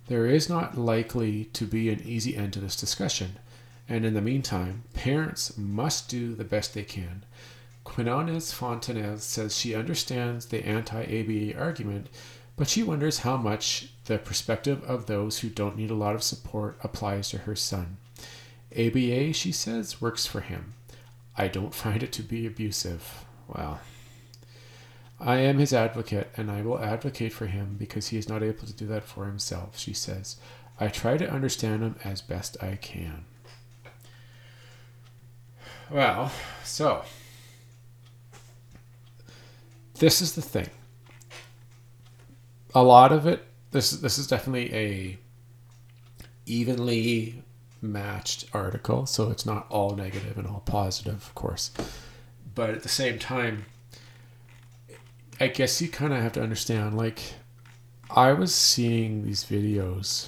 There 0.09 0.27
is 0.27 0.51
not 0.51 0.77
likely 0.77 1.47
to 1.55 1.65
be 1.65 1.89
an 1.89 2.03
easy 2.05 2.37
end 2.37 2.53
to 2.53 2.61
this 2.61 2.77
discussion, 2.77 3.39
and 3.89 4.05
in 4.05 4.15
the 4.15 4.21
meantime, 4.21 4.85
parents 4.95 5.59
must 5.59 6.09
do 6.09 6.35
the 6.35 6.45
best 6.45 6.75
they 6.75 6.85
can. 6.85 7.25
Quinones 7.85 8.53
Fontanez 8.53 9.21
says 9.21 9.57
she 9.57 9.75
understands 9.75 10.47
the 10.47 10.67
anti 10.67 11.03
ABA 11.03 11.59
argument, 11.59 12.09
but 12.57 12.69
she 12.69 12.83
wonders 12.83 13.21
how 13.21 13.37
much 13.37 13.91
the 14.07 14.19
perspective 14.19 14.83
of 14.85 15.07
those 15.07 15.41
who 15.41 15.49
don't 15.49 15.77
need 15.77 15.91
a 15.91 15.95
lot 15.95 16.15
of 16.15 16.23
support 16.23 16.79
applies 16.83 17.29
to 17.29 17.39
her 17.39 17.55
son. 17.55 17.99
ABA, 18.73 19.33
she 19.35 19.53
says, 19.53 20.01
works 20.01 20.27
for 20.27 20.41
him. 20.41 20.75
I 21.37 21.49
don't 21.49 21.75
find 21.83 22.03
it 22.03 22.13
to 22.13 22.23
be 22.23 22.47
abusive. 22.47 23.25
Well, 23.49 23.81
I 25.21 25.37
am 25.37 25.59
his 25.59 25.73
advocate, 25.73 26.31
and 26.37 26.51
I 26.51 26.63
will 26.63 26.83
advocate 26.83 27.33
for 27.33 27.47
him 27.47 27.77
because 27.79 28.09
he 28.09 28.19
is 28.19 28.29
not 28.29 28.43
able 28.43 28.67
to 28.67 28.73
do 28.73 28.87
that 28.87 29.05
for 29.05 29.27
himself, 29.27 29.79
she 29.79 29.93
says. 29.93 30.37
I 30.81 30.89
try 30.89 31.17
to 31.19 31.31
understand 31.31 31.83
him 31.83 31.97
as 32.03 32.21
best 32.21 32.57
I 32.63 32.77
can. 32.77 33.27
Well, 35.95 36.33
so 36.65 37.05
this 40.01 40.21
is 40.21 40.35
the 40.35 40.43
thing. 40.43 40.69
A 42.75 42.83
lot 42.83 43.13
of 43.13 43.29
it, 43.29 43.47
this 43.71 43.93
this 43.93 44.19
is 44.19 44.27
definitely 44.27 44.75
a 44.75 45.19
evenly 46.47 47.45
matched 47.81 48.47
article, 48.53 49.07
so 49.07 49.31
it's 49.31 49.47
not 49.47 49.69
all 49.71 49.95
negative 49.95 50.37
and 50.37 50.49
all 50.49 50.65
positive, 50.67 51.15
of 51.15 51.33
course. 51.37 51.71
But 52.57 52.71
at 52.71 52.83
the 52.83 52.89
same 52.89 53.21
time, 53.21 53.67
I 55.39 55.47
guess 55.47 55.81
you 55.81 55.87
kind 55.87 56.13
of 56.13 56.21
have 56.21 56.33
to 56.33 56.43
understand 56.43 56.97
like 56.97 57.35
I 58.11 58.33
was 58.33 58.53
seeing 58.53 59.25
these 59.25 59.45
videos 59.45 60.27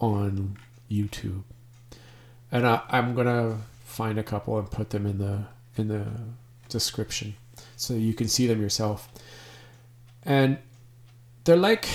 on 0.00 0.56
YouTube, 0.90 1.42
and 2.50 2.66
I, 2.66 2.80
I'm 2.88 3.14
gonna 3.14 3.58
find 3.96 4.18
a 4.18 4.22
couple 4.22 4.58
and 4.58 4.70
put 4.70 4.90
them 4.90 5.06
in 5.06 5.16
the 5.16 5.46
in 5.78 5.88
the 5.88 6.06
description 6.68 7.34
so 7.76 7.94
you 7.94 8.12
can 8.12 8.28
see 8.28 8.46
them 8.46 8.60
yourself. 8.60 9.08
And 10.22 10.58
they're 11.44 11.56
like 11.56 11.88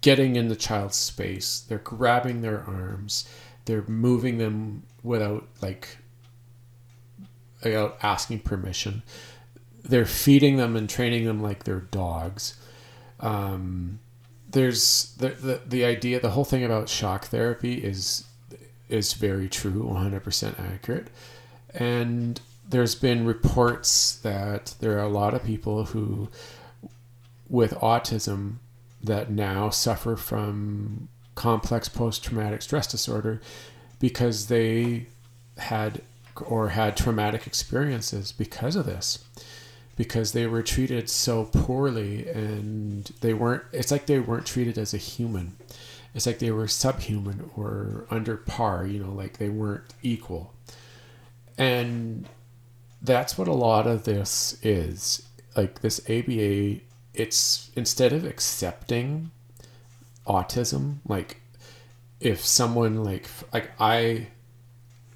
getting 0.00 0.36
in 0.36 0.48
the 0.48 0.56
child's 0.56 0.96
space. 0.96 1.60
They're 1.60 1.78
grabbing 1.78 2.40
their 2.40 2.62
arms. 2.62 3.28
They're 3.66 3.84
moving 3.86 4.38
them 4.38 4.84
without 5.02 5.46
like 5.60 5.98
without 7.62 7.98
asking 8.02 8.40
permission. 8.40 9.02
They're 9.84 10.06
feeding 10.06 10.56
them 10.56 10.76
and 10.76 10.88
training 10.88 11.26
them 11.26 11.42
like 11.42 11.64
they're 11.64 11.80
dogs. 11.80 12.58
Um, 13.20 13.98
there's 14.50 15.14
the, 15.18 15.28
the 15.28 15.60
the 15.66 15.84
idea 15.84 16.20
the 16.20 16.30
whole 16.30 16.44
thing 16.44 16.64
about 16.64 16.88
shock 16.88 17.26
therapy 17.26 17.74
is 17.74 18.24
is 18.92 19.14
very 19.14 19.48
true 19.48 19.82
100% 19.82 20.60
accurate. 20.60 21.08
And 21.74 22.40
there's 22.68 22.94
been 22.94 23.24
reports 23.24 24.16
that 24.16 24.74
there 24.80 24.98
are 24.98 25.04
a 25.04 25.08
lot 25.08 25.34
of 25.34 25.44
people 25.44 25.86
who 25.86 26.28
with 27.48 27.72
autism 27.74 28.54
that 29.02 29.30
now 29.30 29.68
suffer 29.70 30.16
from 30.16 31.08
complex 31.34 31.88
post-traumatic 31.88 32.62
stress 32.62 32.86
disorder 32.86 33.40
because 33.98 34.46
they 34.46 35.06
had 35.58 36.02
or 36.46 36.70
had 36.70 36.96
traumatic 36.96 37.46
experiences 37.46 38.32
because 38.32 38.76
of 38.76 38.86
this 38.86 39.24
because 39.96 40.32
they 40.32 40.46
were 40.46 40.62
treated 40.62 41.08
so 41.08 41.44
poorly 41.44 42.26
and 42.28 43.12
they 43.20 43.34
weren't 43.34 43.62
it's 43.72 43.90
like 43.90 44.06
they 44.06 44.18
weren't 44.18 44.46
treated 44.46 44.78
as 44.78 44.94
a 44.94 44.98
human 44.98 45.54
it's 46.14 46.26
like 46.26 46.38
they 46.38 46.50
were 46.50 46.68
subhuman 46.68 47.50
or 47.56 48.06
under 48.10 48.36
par 48.36 48.86
you 48.86 49.02
know 49.02 49.12
like 49.12 49.38
they 49.38 49.48
weren't 49.48 49.84
equal. 50.02 50.54
And 51.58 52.28
that's 53.02 53.36
what 53.36 53.48
a 53.48 53.52
lot 53.52 53.86
of 53.86 54.04
this 54.04 54.58
is. 54.62 55.22
Like 55.56 55.80
this 55.80 56.00
aba 56.08 56.80
it's 57.14 57.70
instead 57.76 58.12
of 58.12 58.24
accepting 58.24 59.30
autism 60.26 60.96
like 61.06 61.40
if 62.20 62.42
someone 62.44 63.02
like 63.04 63.28
like 63.52 63.70
i 63.78 64.26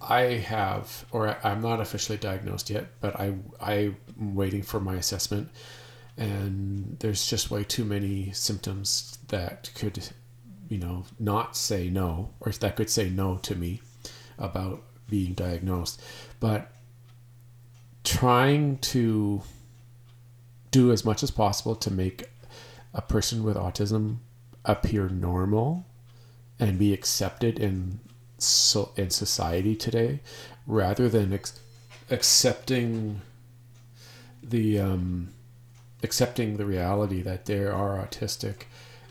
i 0.00 0.20
have 0.20 1.06
or 1.10 1.38
i'm 1.46 1.62
not 1.62 1.80
officially 1.80 2.18
diagnosed 2.18 2.68
yet 2.68 2.88
but 3.00 3.18
i 3.18 3.32
i'm 3.60 3.96
waiting 4.18 4.62
for 4.62 4.80
my 4.80 4.94
assessment. 4.94 5.48
And 6.16 6.96
there's 7.00 7.26
just 7.26 7.50
way 7.50 7.64
too 7.64 7.84
many 7.84 8.32
symptoms 8.32 9.18
that 9.28 9.70
could 9.74 10.08
you 10.68 10.78
know 10.78 11.04
not 11.18 11.56
say 11.56 11.88
no 11.88 12.30
or 12.40 12.52
that 12.52 12.76
could 12.76 12.90
say 12.90 13.08
no 13.08 13.38
to 13.38 13.54
me 13.54 13.80
about 14.38 14.82
being 15.08 15.34
diagnosed. 15.34 16.02
But 16.40 16.72
trying 18.04 18.78
to 18.78 19.42
do 20.70 20.92
as 20.92 21.04
much 21.04 21.22
as 21.22 21.30
possible 21.30 21.74
to 21.74 21.90
make 21.90 22.24
a 22.92 23.02
person 23.02 23.42
with 23.42 23.56
autism 23.56 24.18
appear 24.64 25.08
normal 25.08 25.84
and 26.58 26.78
be 26.78 26.92
accepted 26.92 27.58
in 27.58 28.00
so 28.38 28.92
in 28.96 29.10
society 29.10 29.74
today 29.74 30.20
rather 30.66 31.08
than 31.08 31.32
ex- 31.32 31.58
accepting 32.10 33.22
the 34.42 34.78
um, 34.78 35.32
accepting 36.02 36.56
the 36.56 36.64
reality 36.64 37.22
that 37.22 37.46
they 37.46 37.64
are 37.64 37.96
autistic 37.96 38.64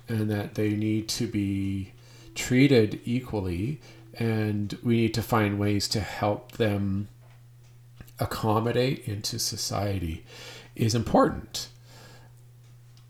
and 0.07 0.29
that 0.29 0.55
they 0.55 0.71
need 0.71 1.07
to 1.09 1.27
be 1.27 1.91
treated 2.35 2.99
equally 3.05 3.79
and 4.17 4.77
we 4.83 4.97
need 4.97 5.13
to 5.13 5.21
find 5.21 5.59
ways 5.59 5.87
to 5.89 5.99
help 5.99 6.53
them 6.53 7.07
accommodate 8.19 9.07
into 9.07 9.37
society 9.37 10.23
is 10.75 10.95
important. 10.95 11.67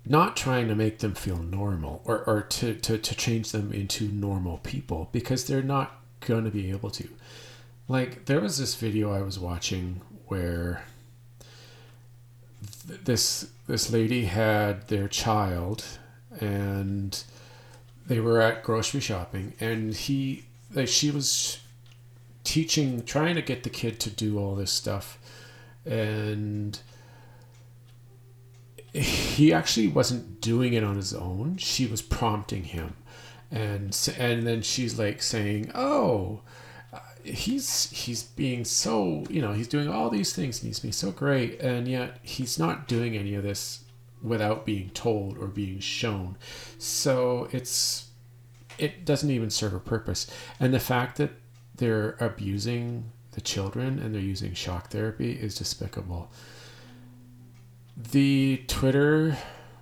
Not 0.05 0.35
trying 0.35 0.67
to 0.67 0.75
make 0.75 0.99
them 0.99 1.13
feel 1.13 1.37
normal 1.37 2.01
or, 2.05 2.23
or 2.25 2.41
to, 2.41 2.75
to, 2.75 2.97
to 2.97 3.15
change 3.15 3.51
them 3.51 3.71
into 3.71 4.07
normal 4.07 4.59
people 4.59 5.09
because 5.11 5.45
they're 5.45 5.63
not 5.63 5.99
going 6.21 6.45
to 6.45 6.51
be 6.51 6.71
able 6.71 6.91
to. 6.91 7.07
Like, 7.87 8.25
there 8.25 8.39
was 8.39 8.57
this 8.57 8.75
video 8.75 9.13
I 9.13 9.21
was 9.21 9.39
watching 9.39 10.01
where 10.27 10.83
th- 12.87 13.01
this 13.03 13.49
this 13.67 13.91
lady 13.91 14.25
had 14.25 14.87
their 14.89 15.07
child 15.07 15.83
and 16.39 17.23
they 18.07 18.19
were 18.19 18.41
at 18.41 18.63
grocery 18.63 18.99
shopping 18.99 19.53
and 19.59 19.93
he 19.93 20.45
like 20.73 20.87
she 20.87 21.09
was 21.11 21.59
teaching 22.43 23.03
trying 23.03 23.35
to 23.35 23.41
get 23.41 23.63
the 23.63 23.69
kid 23.69 23.99
to 23.99 24.09
do 24.09 24.37
all 24.37 24.55
this 24.55 24.71
stuff 24.71 25.17
and 25.85 26.79
he 29.01 29.51
actually 29.51 29.87
wasn't 29.87 30.39
doing 30.39 30.73
it 30.73 30.83
on 30.83 30.95
his 30.95 31.13
own. 31.13 31.57
She 31.57 31.85
was 31.85 32.01
prompting 32.01 32.63
him, 32.63 32.95
and 33.51 33.97
and 34.17 34.47
then 34.47 34.61
she's 34.61 34.97
like 34.97 35.21
saying, 35.21 35.71
"Oh, 35.75 36.41
he's 37.23 37.89
he's 37.91 38.23
being 38.23 38.63
so 38.63 39.25
you 39.29 39.41
know 39.41 39.53
he's 39.53 39.67
doing 39.67 39.89
all 39.89 40.09
these 40.09 40.33
things 40.33 40.61
and 40.61 40.67
he's 40.67 40.79
being 40.79 40.93
so 40.93 41.11
great, 41.11 41.59
and 41.59 41.87
yet 41.87 42.19
he's 42.21 42.57
not 42.57 42.87
doing 42.87 43.17
any 43.17 43.35
of 43.35 43.43
this 43.43 43.83
without 44.21 44.65
being 44.65 44.89
told 44.91 45.37
or 45.37 45.47
being 45.47 45.79
shown. 45.79 46.37
So 46.77 47.47
it's 47.51 48.09
it 48.77 49.05
doesn't 49.05 49.31
even 49.31 49.49
serve 49.49 49.73
a 49.73 49.79
purpose. 49.79 50.27
And 50.59 50.73
the 50.73 50.79
fact 50.79 51.17
that 51.17 51.31
they're 51.75 52.17
abusing 52.19 53.11
the 53.31 53.41
children 53.41 53.99
and 53.99 54.13
they're 54.13 54.21
using 54.21 54.53
shock 54.53 54.89
therapy 54.89 55.31
is 55.31 55.55
despicable 55.55 56.31
the 57.95 58.63
Twitter 58.67 59.37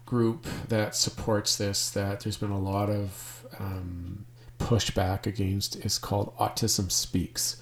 group 0.06 0.46
that 0.68 0.96
supports 0.96 1.58
this, 1.58 1.90
that 1.92 2.22
there's 2.22 2.38
been 2.38 2.52
a 2.52 2.60
lot 2.60 2.90
of 2.90 3.46
um, 3.60 4.26
pushback 4.60 5.26
against, 5.26 5.76
is 5.78 5.98
called 5.98 6.36
Autism 6.38 6.92
Speaks. 6.92 7.58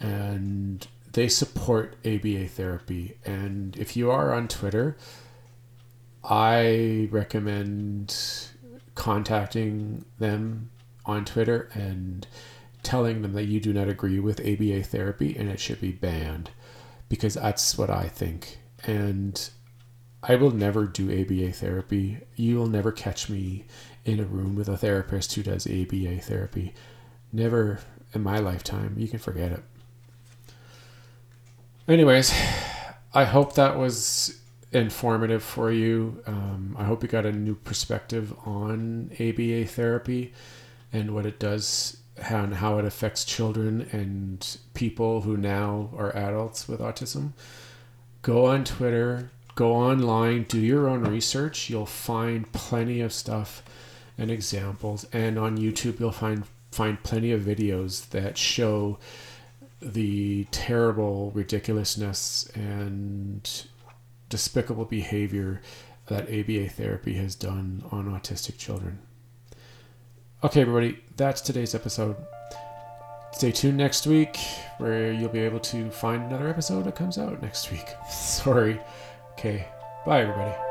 And 0.00 0.86
they 1.12 1.28
support 1.28 1.96
ABA 2.04 2.48
therapy. 2.48 3.18
And 3.24 3.76
if 3.76 3.96
you 3.96 4.10
are 4.10 4.34
on 4.34 4.48
Twitter, 4.48 4.96
I 6.28 7.08
recommend 7.10 8.16
contacting 8.94 10.04
them 10.18 10.70
on 11.04 11.24
Twitter 11.24 11.68
and 11.72 12.26
telling 12.82 13.22
them 13.22 13.32
that 13.34 13.44
you 13.44 13.60
do 13.60 13.72
not 13.72 13.88
agree 13.88 14.18
with 14.18 14.40
ABA 14.40 14.82
therapy 14.84 15.36
and 15.36 15.48
it 15.48 15.60
should 15.60 15.80
be 15.80 15.92
banned 15.92 16.50
because 17.08 17.34
that's 17.34 17.78
what 17.78 17.90
I 17.90 18.08
think. 18.08 18.58
And 18.84 19.48
I 20.22 20.34
will 20.34 20.50
never 20.50 20.86
do 20.86 21.04
ABA 21.04 21.52
therapy. 21.52 22.18
You 22.34 22.56
will 22.56 22.66
never 22.66 22.90
catch 22.90 23.28
me 23.28 23.64
in 24.04 24.18
a 24.18 24.24
room 24.24 24.56
with 24.56 24.68
a 24.68 24.76
therapist 24.76 25.34
who 25.34 25.42
does 25.42 25.66
ABA 25.66 26.20
therapy. 26.22 26.74
Never 27.32 27.80
in 28.12 28.22
my 28.22 28.38
lifetime. 28.38 28.94
You 28.98 29.06
can 29.06 29.20
forget 29.20 29.52
it. 29.52 29.62
Anyways, 31.86 32.32
I 33.14 33.24
hope 33.24 33.54
that 33.54 33.78
was 33.78 34.40
informative 34.72 35.42
for 35.42 35.70
you. 35.70 36.22
Um, 36.26 36.76
I 36.78 36.84
hope 36.84 37.02
you 37.02 37.08
got 37.08 37.26
a 37.26 37.32
new 37.32 37.54
perspective 37.54 38.34
on 38.44 39.10
ABA 39.20 39.66
therapy 39.66 40.32
and 40.92 41.14
what 41.14 41.26
it 41.26 41.38
does 41.38 41.98
and 42.30 42.54
how 42.54 42.78
it 42.78 42.84
affects 42.84 43.24
children 43.24 43.88
and 43.92 44.58
people 44.74 45.22
who 45.22 45.36
now 45.36 45.90
are 45.96 46.14
adults 46.16 46.66
with 46.66 46.80
autism. 46.80 47.32
Go 48.22 48.46
on 48.46 48.64
Twitter, 48.64 49.30
go 49.54 49.72
online, 49.72 50.44
do 50.44 50.58
your 50.58 50.88
own 50.88 51.04
research. 51.04 51.68
You'll 51.70 51.86
find 51.86 52.50
plenty 52.52 53.00
of 53.00 53.12
stuff 53.12 53.62
and 54.18 54.30
examples, 54.30 55.06
and 55.12 55.38
on 55.38 55.58
YouTube 55.58 56.00
you'll 56.00 56.12
find 56.12 56.44
find 56.72 57.02
plenty 57.02 57.32
of 57.32 57.42
videos 57.42 58.08
that 58.10 58.36
show 58.36 58.98
the 59.80 60.44
terrible 60.50 61.30
ridiculousness 61.32 62.50
and 62.54 63.66
despicable 64.28 64.84
behavior 64.84 65.60
that 66.06 66.28
ABA 66.28 66.68
therapy 66.70 67.14
has 67.14 67.34
done 67.34 67.84
on 67.90 68.06
autistic 68.06 68.58
children. 68.58 68.98
Okay, 70.44 70.60
everybody, 70.60 70.98
that's 71.16 71.40
today's 71.40 71.74
episode. 71.74 72.16
Stay 73.32 73.52
tuned 73.52 73.76
next 73.76 74.06
week 74.06 74.38
where 74.78 75.12
you'll 75.12 75.28
be 75.28 75.40
able 75.40 75.60
to 75.60 75.90
find 75.90 76.24
another 76.24 76.48
episode 76.48 76.84
that 76.84 76.94
comes 76.94 77.18
out 77.18 77.42
next 77.42 77.70
week. 77.70 77.86
Sorry. 78.10 78.80
Okay. 79.32 79.66
Bye, 80.06 80.22
everybody. 80.22 80.65